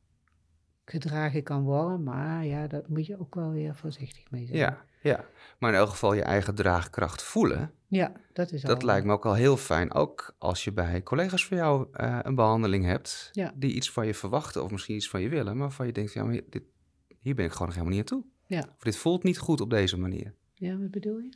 gedragen 0.84 1.42
kan 1.42 1.62
worden. 1.62 2.02
Maar 2.02 2.44
ja, 2.44 2.66
dat 2.66 2.88
moet 2.88 3.06
je 3.06 3.20
ook 3.20 3.34
wel 3.34 3.50
weer 3.50 3.74
voorzichtig 3.74 4.30
mee 4.30 4.46
zijn. 4.46 4.58
Ja, 4.58 4.84
ja. 5.02 5.24
maar 5.58 5.72
in 5.72 5.78
elk 5.78 5.88
geval 5.88 6.14
je 6.14 6.22
eigen 6.22 6.54
draagkracht 6.54 7.22
voelen. 7.22 7.72
Ja, 7.86 8.12
dat 8.32 8.52
is 8.52 8.62
Dat 8.62 8.82
lijkt 8.82 9.06
me 9.06 9.12
ook 9.12 9.26
al 9.26 9.34
heel 9.34 9.56
fijn. 9.56 9.94
Ook 9.94 10.34
als 10.38 10.64
je 10.64 10.72
bij 10.72 11.02
collega's 11.02 11.46
van 11.46 11.56
jou 11.56 11.88
uh, 12.00 12.18
een 12.22 12.34
behandeling 12.34 12.84
hebt... 12.84 13.28
Ja. 13.32 13.52
die 13.56 13.74
iets 13.74 13.90
van 13.90 14.06
je 14.06 14.14
verwachten 14.14 14.62
of 14.64 14.70
misschien 14.70 14.96
iets 14.96 15.08
van 15.08 15.20
je 15.20 15.28
willen... 15.28 15.52
maar 15.56 15.66
waarvan 15.66 15.86
je 15.86 15.92
denkt, 15.92 16.12
ja, 16.12 16.24
maar 16.24 16.40
dit, 16.50 16.62
hier 17.18 17.34
ben 17.34 17.44
ik 17.44 17.52
gewoon 17.52 17.66
nog 17.66 17.76
helemaal 17.76 17.98
niet 17.98 18.10
aan 18.10 18.18
toe. 18.18 18.24
Ja. 18.46 18.58
Of 18.76 18.82
dit 18.82 18.96
voelt 18.96 19.22
niet 19.22 19.38
goed 19.38 19.60
op 19.60 19.70
deze 19.70 19.98
manier. 19.98 20.34
Ja, 20.54 20.78
wat 20.78 20.90
bedoel 20.90 21.18
je? 21.18 21.32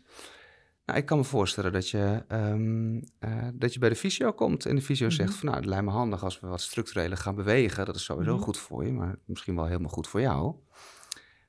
Nou, 0.88 1.00
ik 1.00 1.06
kan 1.06 1.18
me 1.18 1.24
voorstellen 1.24 1.72
dat 1.72 1.88
je, 1.88 2.24
um, 2.28 2.94
uh, 2.96 3.48
dat 3.54 3.72
je 3.72 3.78
bij 3.78 3.88
de 3.88 3.94
fysio 3.94 4.32
komt 4.32 4.66
en 4.66 4.76
de 4.76 4.82
fysio 4.82 5.06
mm 5.06 5.12
-hmm. 5.12 5.20
zegt 5.20 5.34
van 5.34 5.44
nou, 5.46 5.58
het 5.58 5.68
lijkt 5.68 5.84
me 5.84 5.90
handig 5.90 6.24
als 6.24 6.40
we 6.40 6.46
wat 6.46 6.60
structureler 6.60 7.16
gaan 7.16 7.34
bewegen. 7.34 7.86
Dat 7.86 7.94
is 7.94 8.04
sowieso 8.04 8.30
mm 8.30 8.36
-hmm. 8.36 8.44
goed 8.44 8.58
voor 8.58 8.84
je, 8.84 8.92
maar 8.92 9.18
misschien 9.24 9.54
wel 9.54 9.66
helemaal 9.66 9.90
goed 9.90 10.08
voor 10.08 10.20
jou. 10.20 10.54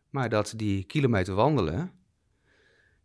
Maar 0.09 0.29
dat 0.29 0.53
die 0.55 0.83
kilometer 0.83 1.33
wandelen, 1.33 1.91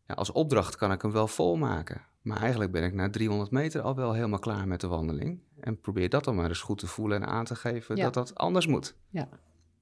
ja, 0.06 0.14
als 0.14 0.32
opdracht 0.32 0.76
kan 0.76 0.92
ik 0.92 1.02
hem 1.02 1.12
wel 1.12 1.26
volmaken. 1.26 2.02
Maar 2.22 2.40
eigenlijk 2.40 2.72
ben 2.72 2.82
ik 2.82 2.92
na 2.94 3.10
300 3.10 3.50
meter 3.50 3.80
al 3.80 3.94
wel 3.94 4.12
helemaal 4.12 4.38
klaar 4.38 4.68
met 4.68 4.80
de 4.80 4.86
wandeling. 4.86 5.40
En 5.60 5.80
probeer 5.80 6.08
dat 6.08 6.24
dan 6.24 6.34
maar 6.34 6.48
eens 6.48 6.60
goed 6.60 6.78
te 6.78 6.86
voelen 6.86 7.22
en 7.22 7.28
aan 7.28 7.44
te 7.44 7.56
geven 7.56 7.96
ja. 7.96 8.04
dat 8.04 8.14
dat 8.14 8.34
anders 8.34 8.66
moet. 8.66 8.96
Ja, 9.08 9.28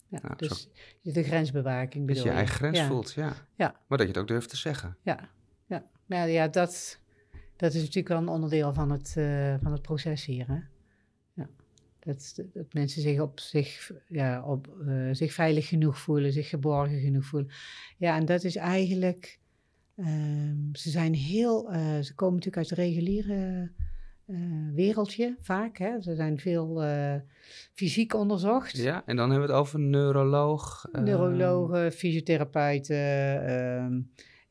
ja 0.08 0.18
nou, 0.22 0.36
dus 0.36 0.68
zo... 1.02 1.10
de 1.12 1.22
grensbewaking 1.22 2.06
bedoel 2.06 2.22
Dat 2.22 2.32
je 2.32 2.38
je 2.38 2.44
eigen 2.44 2.54
grens 2.54 2.80
voelt, 2.80 3.12
ja. 3.12 3.32
ja. 3.54 3.74
Maar 3.86 3.98
dat 3.98 4.06
je 4.06 4.12
het 4.12 4.18
ook 4.22 4.28
durft 4.28 4.48
te 4.48 4.56
zeggen. 4.56 4.96
Ja, 5.02 5.30
ja. 6.12 6.18
Maar 6.18 6.30
ja, 6.30 6.48
dat, 6.48 6.98
dat 7.56 7.74
is 7.74 7.80
natuurlijk 7.80 8.08
wel 8.08 8.18
een 8.18 8.28
onderdeel 8.28 8.74
van 8.74 8.90
het, 8.90 9.14
uh, 9.18 9.54
van 9.62 9.72
het 9.72 9.82
proces 9.82 10.24
hier. 10.24 10.46
Hè? 10.46 10.58
Ja. 11.34 11.48
Dat, 11.98 12.42
dat 12.52 12.72
mensen 12.72 13.02
zich, 13.02 13.20
op 13.20 13.40
zich, 13.40 13.92
ja, 14.08 14.42
op, 14.44 14.76
uh, 14.86 15.08
zich 15.12 15.32
veilig 15.32 15.68
genoeg 15.68 15.98
voelen, 15.98 16.32
zich 16.32 16.48
geborgen 16.48 17.00
genoeg 17.00 17.24
voelen. 17.24 17.50
Ja, 17.96 18.16
en 18.16 18.24
dat 18.24 18.44
is 18.44 18.56
eigenlijk. 18.56 19.40
Uh, 19.96 20.06
ze 20.72 20.90
zijn 20.90 21.14
heel. 21.14 21.72
Uh, 21.72 22.00
ze 22.00 22.14
komen 22.14 22.34
natuurlijk 22.34 22.56
uit 22.56 22.70
het 22.70 22.78
reguliere 22.78 23.70
wereldje 24.74 25.36
vaak. 25.40 25.78
Hè? 25.78 26.00
Ze 26.00 26.14
zijn 26.14 26.38
veel 26.38 26.84
fysiek 27.72 28.14
onderzocht. 28.14 28.76
Ja, 28.76 29.02
en 29.06 29.16
dan 29.16 29.30
hebben 29.30 29.48
we 29.48 29.54
het 29.54 29.62
over 29.62 29.80
neuroloog. 29.80 30.88
Neurologen, 30.92 31.92
fysiotherapeuten 31.92 33.46
ehm, 33.46 34.00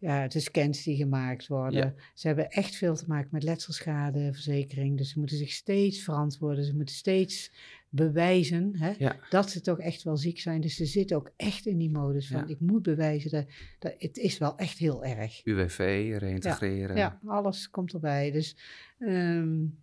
ja, 0.02 0.28
de 0.28 0.40
scans 0.40 0.84
die 0.84 0.96
gemaakt 0.96 1.48
worden. 1.48 1.96
Ze 2.14 2.28
hebben 2.28 2.50
echt 2.50 2.76
veel 2.76 2.96
te 2.96 3.06
maken 3.08 3.30
met 3.32 3.44
letselschadeverzekering. 3.44 4.98
Dus 4.98 5.10
ze 5.10 5.20
moeten 5.20 5.38
zich 5.38 5.52
steeds 5.52 6.04
verantwoorden. 6.04 6.66
Ze 6.66 6.76
moeten 6.76 6.96
steeds 6.96 7.52
bewijzen 7.90 8.78
hè, 8.78 9.10
dat 9.30 9.50
ze 9.50 9.62
toch 9.62 9.80
echt 9.80 10.04
wel 10.04 10.18
ziek 10.18 10.40
zijn. 10.40 10.62
Dus 10.62 10.76
ze 10.76 10.86
zitten 10.86 11.18
ook 11.18 11.32
echt 11.36 11.66
in 11.66 11.78
die 11.78 11.90
modus 11.90 12.28
van 12.28 12.50
ik 12.50 12.60
moet 12.60 12.82
bewijzen 12.82 13.32
dat, 13.32 13.46
dat 13.80 13.94
het 13.98 14.18
is 14.18 14.38
wel 14.38 14.58
echt 14.58 14.78
heel 14.78 15.06
erg. 15.06 15.46
UWV, 15.46 16.16
reintegreren. 16.20 16.96
Ja, 16.96 17.20
alles 17.26 17.70
komt 17.70 17.94
erbij. 17.94 18.32
Dus, 18.32 18.58
um, 19.00 19.80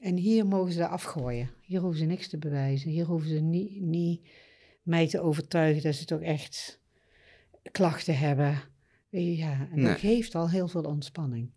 en 0.00 0.16
hier 0.16 0.46
mogen 0.46 0.72
ze 0.72 0.86
afgooien. 0.86 1.50
Hier 1.60 1.80
hoeven 1.80 1.98
ze 1.98 2.06
niks 2.06 2.28
te 2.28 2.38
bewijzen. 2.38 2.90
Hier 2.90 3.06
hoeven 3.06 3.28
ze 3.28 3.40
niet, 3.40 3.80
niet 3.80 4.28
mij 4.82 5.08
te 5.08 5.20
overtuigen 5.20 5.82
dat 5.82 5.94
ze 5.94 6.04
toch 6.04 6.20
echt 6.20 6.80
klachten 7.72 8.18
hebben. 8.18 8.76
Ja, 9.10 9.68
en 9.70 9.82
dat 9.82 9.98
geeft 9.98 10.34
al 10.34 10.50
heel 10.50 10.68
veel 10.68 10.82
ontspanning. 10.82 11.50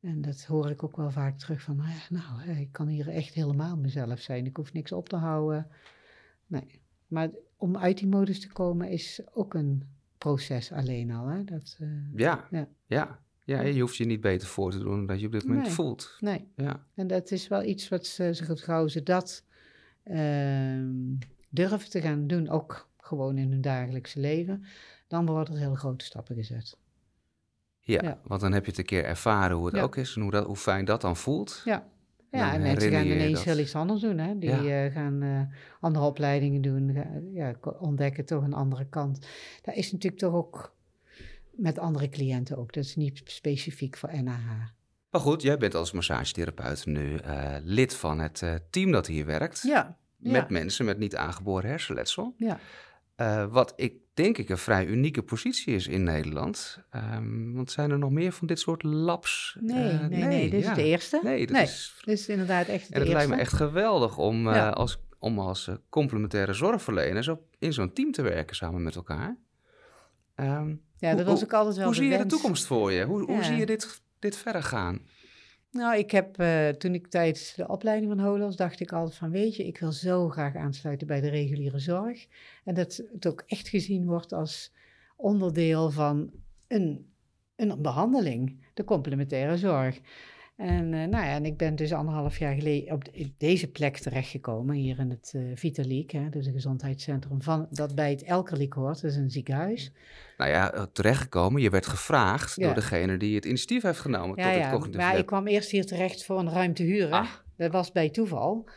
En 0.00 0.20
dat 0.20 0.44
hoor 0.44 0.70
ik 0.70 0.82
ook 0.82 0.96
wel 0.96 1.10
vaak 1.10 1.38
terug 1.38 1.62
van, 1.62 1.82
nou, 2.08 2.50
ik 2.60 2.72
kan 2.72 2.88
hier 2.88 3.08
echt 3.08 3.34
helemaal 3.34 3.76
mezelf 3.76 4.20
zijn. 4.20 4.46
Ik 4.46 4.56
hoef 4.56 4.72
niks 4.72 4.92
op 4.92 5.08
te 5.08 5.16
houden. 5.16 5.66
Nee, 6.46 6.80
Maar 7.06 7.30
om 7.56 7.76
uit 7.76 7.98
die 7.98 8.06
modus 8.06 8.40
te 8.40 8.52
komen 8.52 8.88
is 8.88 9.20
ook 9.32 9.54
een 9.54 9.82
proces 10.18 10.72
alleen 10.72 11.10
al. 11.10 11.26
Hè? 11.26 11.44
Dat, 11.44 11.78
uh, 11.80 11.88
ja, 12.14 12.48
ja, 12.50 12.68
ja. 12.86 13.22
Ja, 13.46 13.60
je 13.60 13.80
hoeft 13.80 13.96
je 13.96 14.04
niet 14.04 14.20
beter 14.20 14.48
voor 14.48 14.70
te 14.70 14.78
doen 14.78 15.06
dan 15.06 15.18
je 15.18 15.26
op 15.26 15.32
dit 15.32 15.44
moment 15.44 15.66
nee, 15.66 15.74
voelt. 15.74 16.16
Nee. 16.20 16.48
Ja. 16.56 16.86
En 16.94 17.06
dat 17.06 17.30
is 17.30 17.48
wel 17.48 17.62
iets 17.64 17.88
wat 17.88 18.06
ze, 18.06 18.34
ze 18.34 18.56
gauw 18.56 18.88
ze 18.88 19.02
dat 19.02 19.44
uh, 20.04 20.88
durven 21.48 21.90
te 21.90 22.00
gaan 22.00 22.26
doen, 22.26 22.48
ook 22.48 22.88
gewoon 22.98 23.38
in 23.38 23.50
hun 23.50 23.60
dagelijkse 23.60 24.20
leven, 24.20 24.64
dan 25.06 25.26
worden 25.26 25.54
er 25.54 25.60
heel 25.60 25.74
grote 25.74 26.04
stappen 26.04 26.34
gezet. 26.36 26.76
Ja, 27.80 28.02
ja. 28.02 28.18
want 28.24 28.40
dan 28.40 28.52
heb 28.52 28.64
je 28.64 28.70
het 28.70 28.78
een 28.78 28.84
keer 28.86 29.04
ervaren 29.04 29.56
hoe 29.56 29.66
het 29.66 29.74
Ja. 29.76 29.82
ook 29.82 29.96
is 29.96 30.14
en 30.16 30.22
hoe, 30.22 30.30
dat, 30.30 30.46
hoe 30.46 30.56
fijn 30.56 30.84
dat 30.84 31.00
dan 31.00 31.16
voelt. 31.16 31.62
Ja. 31.64 31.86
Ja, 32.30 32.40
Dan 32.44 32.54
en 32.54 32.60
mensen 32.62 32.90
gaan 32.90 33.04
ineens 33.06 33.34
dat. 33.34 33.44
heel 33.44 33.58
iets 33.58 33.74
anders 33.74 34.00
doen. 34.00 34.18
Hè? 34.18 34.38
Die 34.38 34.50
Ja. 34.50 34.84
eh, 34.86 34.92
gaan 34.92 35.22
eh, 35.22 35.40
andere 35.80 36.04
opleidingen 36.04 36.62
doen, 36.62 36.96
ja, 37.32 37.54
ontdekken 37.78 38.24
toch 38.24 38.42
een 38.42 38.52
andere 38.54 38.86
kant. 38.88 39.26
Dat 39.62 39.74
is 39.74 39.92
natuurlijk 39.92 40.22
toch 40.22 40.34
ook 40.34 40.74
met 41.50 41.78
andere 41.78 42.08
cliënten 42.08 42.56
ook. 42.58 42.72
Dat 42.72 42.84
is 42.84 42.96
niet 42.96 43.20
specifiek 43.24 43.96
voor 43.96 44.22
NAH. 44.22 44.48
Maar 45.10 45.20
goed, 45.20 45.42
jij 45.42 45.56
bent 45.58 45.74
als 45.74 45.92
massagetherapeut 45.92 46.86
nu 46.86 47.16
eh, 47.16 47.56
lid 47.62 47.94
van 47.94 48.18
het 48.18 48.60
team 48.70 48.90
dat 48.90 49.06
hier 49.06 49.26
werkt. 49.26 49.62
Ja, 49.62 49.96
Met 50.16 50.48
mensen 50.50 50.84
met 50.84 50.98
niet 50.98 51.16
aangeboren 51.16 51.70
hersenletsel. 51.70 52.34
ja. 52.36 52.58
Eh, 53.16 53.44
wat 53.52 53.72
ik 53.76 53.94
denk 54.14 54.38
ik 54.38 54.48
een 54.48 54.58
vrij 54.58 54.86
unieke 54.86 55.22
positie 55.22 55.74
is 55.74 55.86
in 55.86 56.02
Nederland. 56.02 56.78
Ehm, 56.90 57.52
want 57.52 57.70
zijn 57.70 57.90
er 57.90 57.98
nog 57.98 58.10
meer 58.10 58.32
van 58.32 58.46
dit 58.46 58.58
soort 58.60 58.82
labs? 58.82 59.56
Nee, 59.60 59.88
Eh, 59.90 60.00
nee, 60.06 60.22
nee, 60.24 60.50
dit 60.50 60.62
ja. 60.62 60.70
is 60.70 60.76
de 60.76 60.84
eerste. 60.84 61.20
Nee, 61.22 61.46
Nee, 61.46 61.62
is 61.62 61.94
Dit 62.04 62.18
is 62.18 62.28
inderdaad 62.28 62.66
echt 62.66 62.88
de 62.88 62.94
En 62.94 63.00
het 63.00 63.08
eerste. 63.08 63.12
lijkt 63.12 63.30
me 63.30 63.36
echt 63.36 63.52
geweldig 63.52 64.18
om, 64.18 64.48
eh, 64.48 64.70
als, 64.72 64.98
om 65.18 65.38
als 65.38 65.70
complementaire 65.88 66.52
zorgverlener 66.52 67.24
zo 67.24 67.42
in 67.58 67.72
zo'n 67.72 67.92
team 67.92 68.12
te 68.12 68.22
werken 68.22 68.56
samen 68.56 68.82
met 68.82 68.94
elkaar. 68.96 69.36
Ehm, 70.34 70.68
Ja, 70.98 71.08
hoe- 71.08 71.16
dat 71.16 71.26
was 71.26 71.34
hoe- 71.34 71.44
ook 71.44 71.52
altijd 71.54 71.76
wel 71.76 71.84
hoe 71.84 71.94
zie 71.94 72.08
je 72.08 72.18
de 72.18 72.26
toekomst 72.26 72.66
voor 72.66 72.92
je? 72.92 73.04
Hoe, 73.04 73.22
hoe 73.22 73.44
zie 73.44 73.56
je 73.56 73.66
dit, 73.66 74.02
dit 74.18 74.36
verder 74.36 74.62
gaan? 74.62 75.00
Nou, 75.74 75.98
ik 75.98 76.10
heb 76.10 76.38
eh, 76.38 76.68
toen 76.68 76.94
ik 76.94 77.06
tijdens 77.06 77.54
de 77.54 77.68
opleiding 77.68 78.10
van 78.10 78.24
HOLOS 78.24 78.56
dacht 78.56 78.80
ik 78.80 78.92
altijd 78.92 79.18
van 79.18 79.30
weet 79.30 79.56
je, 79.56 79.66
ik 79.66 79.78
wil 79.78 79.92
zo 79.92 80.28
graag 80.28 80.54
aansluiten 80.56 81.06
bij 81.06 81.20
de 81.20 81.28
reguliere 81.28 81.78
zorg. 81.78 82.26
En 82.64 82.74
dat 82.74 83.02
het 83.12 83.26
ook 83.26 83.44
echt 83.46 83.68
gezien 83.68 84.06
wordt 84.06 84.32
als 84.32 84.72
onderdeel 85.16 85.90
van 85.90 86.30
een, 86.68 87.12
een 87.56 87.82
behandeling, 87.82 88.66
de 88.74 88.84
complementaire 88.84 89.58
zorg. 89.58 90.00
En, 90.56 90.84
eh, 90.94 91.00
nou 91.08 91.24
ja, 91.24 91.34
en 91.34 91.44
ik 91.44 91.56
ben 91.56 91.76
dus 91.76 91.92
anderhalf 91.92 92.38
jaar 92.38 92.54
geleden 92.54 92.92
op 92.94 93.04
de- 93.04 93.32
deze 93.38 93.70
plek 93.70 93.96
terechtgekomen, 93.98 94.74
hier 94.76 94.98
in 94.98 95.10
het 95.10 95.32
eh 95.36 95.42
Vitaliek, 95.54 96.10
hè, 96.10 96.28
dus 96.30 96.46
een 96.46 96.52
gezondheidscentrum 96.52 97.42
van, 97.42 97.66
dat 97.70 97.94
bij 97.94 98.10
het 98.10 98.22
Elkerliek 98.22 98.72
hoort, 98.72 99.00
dat 99.00 99.10
is 99.10 99.16
een 99.16 99.30
ziekenhuis. 99.30 99.92
Nou 100.36 100.50
ja, 100.50 100.72
eh, 100.72 100.82
terechtgekomen. 100.92 101.62
Je 101.62 101.70
werd 101.70 101.86
gevraagd 101.86 102.56
Ja. 102.56 102.64
door 102.64 102.74
degene 102.74 103.16
die 103.16 103.34
het 103.34 103.44
initiatief 103.44 103.82
heeft 103.82 104.00
genomen 104.00 104.36
Ja, 104.36 104.70
tot 104.70 104.82
het 104.84 104.92
ja, 104.94 104.98
maar 105.00 105.10
lab. 105.12 105.20
ik 105.20 105.26
kwam 105.26 105.46
eerst 105.46 105.70
hier 105.70 105.86
terecht 105.86 106.24
voor 106.24 106.38
een 106.38 106.50
ruimte 106.50 106.82
huren. 106.82 107.12
Ah. 107.12 107.30
Dat 107.56 107.72
was 107.72 107.92
bij 107.92 108.10
toeval. 108.10 108.68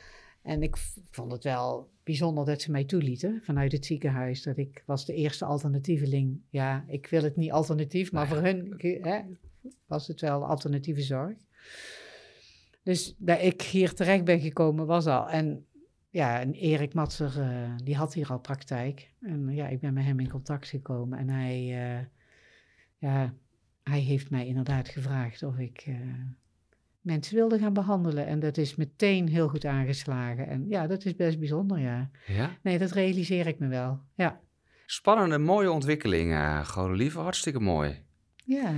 En 0.44 0.64
ik 0.64 0.76
vond 1.12 1.32
het 1.32 1.44
wel 1.44 1.90
bijzonder 2.04 2.46
dat 2.46 2.62
ze 2.62 2.72
mij 2.72 2.84
toelieten 2.86 3.42
vanuit 3.44 3.72
het 3.72 3.86
ziekenhuis. 3.86 4.44
Dat 4.44 4.58
ik 4.58 4.84
was 4.86 5.06
de 5.06 5.14
eerste 5.14 5.46
alternatieveling. 5.46 6.40
Ja, 6.50 6.86
ik 6.88 7.08
wil 7.08 7.24
het 7.24 7.36
niet 7.36 7.52
alternatief, 7.52 8.12
maar 8.12 8.28
voor 8.28 8.38
hun 8.38 8.74
hè, 9.02 9.20
was 9.86 10.08
het 10.08 10.22
wel 10.22 10.46
alternatieve 10.46 11.02
zorg. 11.02 11.38
Dus 12.84 13.16
dat 13.18 13.42
ik 13.42 13.62
hier 13.62 13.94
terecht 13.94 14.24
ben 14.24 14.40
gekomen 14.40 14.86
was 14.86 15.06
al. 15.06 15.30
En 15.30 15.66
ja, 16.10 16.40
en 16.40 16.54
Erik 16.54 16.94
Matser, 16.94 17.42
eh, 17.42 17.72
die 17.84 17.96
had 17.96 18.14
hier 18.14 18.30
al 18.30 18.40
praktijk. 18.40 19.12
En 19.22 19.50
ja, 19.50 19.68
ik 19.68 19.80
ben 19.80 19.94
met 19.94 20.04
hem 20.04 20.20
in 20.20 20.30
contact 20.30 20.68
gekomen. 20.68 21.20
En 21.20 21.30
hij, 21.30 21.56
eh, 21.56 22.06
ja, 22.98 23.34
hij 23.84 24.00
heeft 24.00 24.30
mij 24.30 24.48
inderdaad 24.48 24.90
gevraagd 24.90 25.44
of 25.44 25.58
ik 25.58 25.84
eh, 25.88 25.96
mensen 27.02 27.36
wilde 27.36 27.60
gaan 27.60 27.74
behandelen. 27.74 28.26
En 28.26 28.40
dat 28.40 28.58
is 28.58 28.76
meteen 28.76 29.28
heel 29.28 29.48
goed 29.48 29.66
aangeslagen. 29.66 30.48
En 30.48 30.66
ja, 30.70 30.88
dat 30.88 31.06
is 31.06 31.16
best 31.16 31.40
bijzonder, 31.40 31.80
ja. 31.80 32.10
Ja? 32.28 32.58
Nee, 32.62 32.78
dat 32.78 32.92
realiseer 32.92 33.48
ik 33.48 33.60
me 33.60 33.68
wel. 33.68 34.00
Ja. 34.16 34.40
Spannende, 34.86 35.38
mooie 35.38 35.72
ontwikkeling, 35.72 36.32
uh, 36.32 36.66
Godelieve. 36.66 37.20
Hartstikke 37.20 37.60
mooi. 37.60 38.04
Ja. 38.46 38.74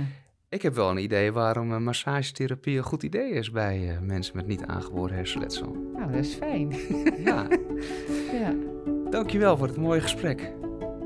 Ik 0.50 0.62
heb 0.62 0.74
wel 0.74 0.90
een 0.90 1.02
idee 1.02 1.32
waarom 1.32 1.72
een 1.72 1.82
massagetherapie 1.82 2.76
een 2.76 2.82
goed 2.82 3.02
idee 3.02 3.30
is 3.30 3.50
bij 3.50 3.90
eh, 3.90 4.00
mensen 4.00 4.36
met 4.36 4.46
niet 4.46 4.64
aangeboren 4.64 5.16
hersenletsel. 5.16 5.76
Nou, 5.94 6.12
dat 6.12 6.24
is 6.24 6.34
fijn. 6.34 6.68
Ja, 7.24 7.46
ja. 8.32 8.54
dankjewel 9.10 9.56
voor 9.56 9.66
het 9.66 9.76
mooie 9.76 10.00
gesprek. 10.00 10.52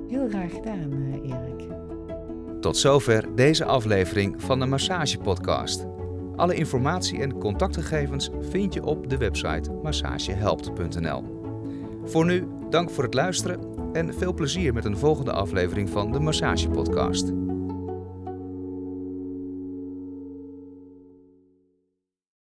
Heel 0.09 0.29
graag 0.29 0.53
gedaan, 0.53 0.93
eh, 0.93 1.31
Erik. 1.31 1.69
Tot 2.61 2.77
zover 2.77 3.35
deze 3.35 3.65
aflevering 3.65 4.43
van 4.43 4.61
de 4.61 4.67
Massage 4.67 5.19
Podcast. 5.19 5.87
Alle 6.37 6.55
informatie 6.55 7.21
en 7.21 7.39
contactgegevens 7.39 8.31
vind 8.41 8.75
je 8.75 8.85
op 8.85 9.11
de 9.11 9.17
website 9.17 9.73
massagehelpt.nl. 9.83 11.25
Voor 12.05 12.25
nu, 12.25 12.47
dank 12.71 12.91
voor 12.91 13.05
het 13.05 13.15
luisteren 13.15 13.61
en 13.93 14.15
veel 14.15 14.35
plezier 14.35 14.75
met 14.75 14.85
een 14.85 14.99
volgende 14.99 15.33
aflevering 15.33 15.91
van 15.91 16.13
de 16.13 16.21
Massage 16.21 16.69
Podcast. 16.69 17.44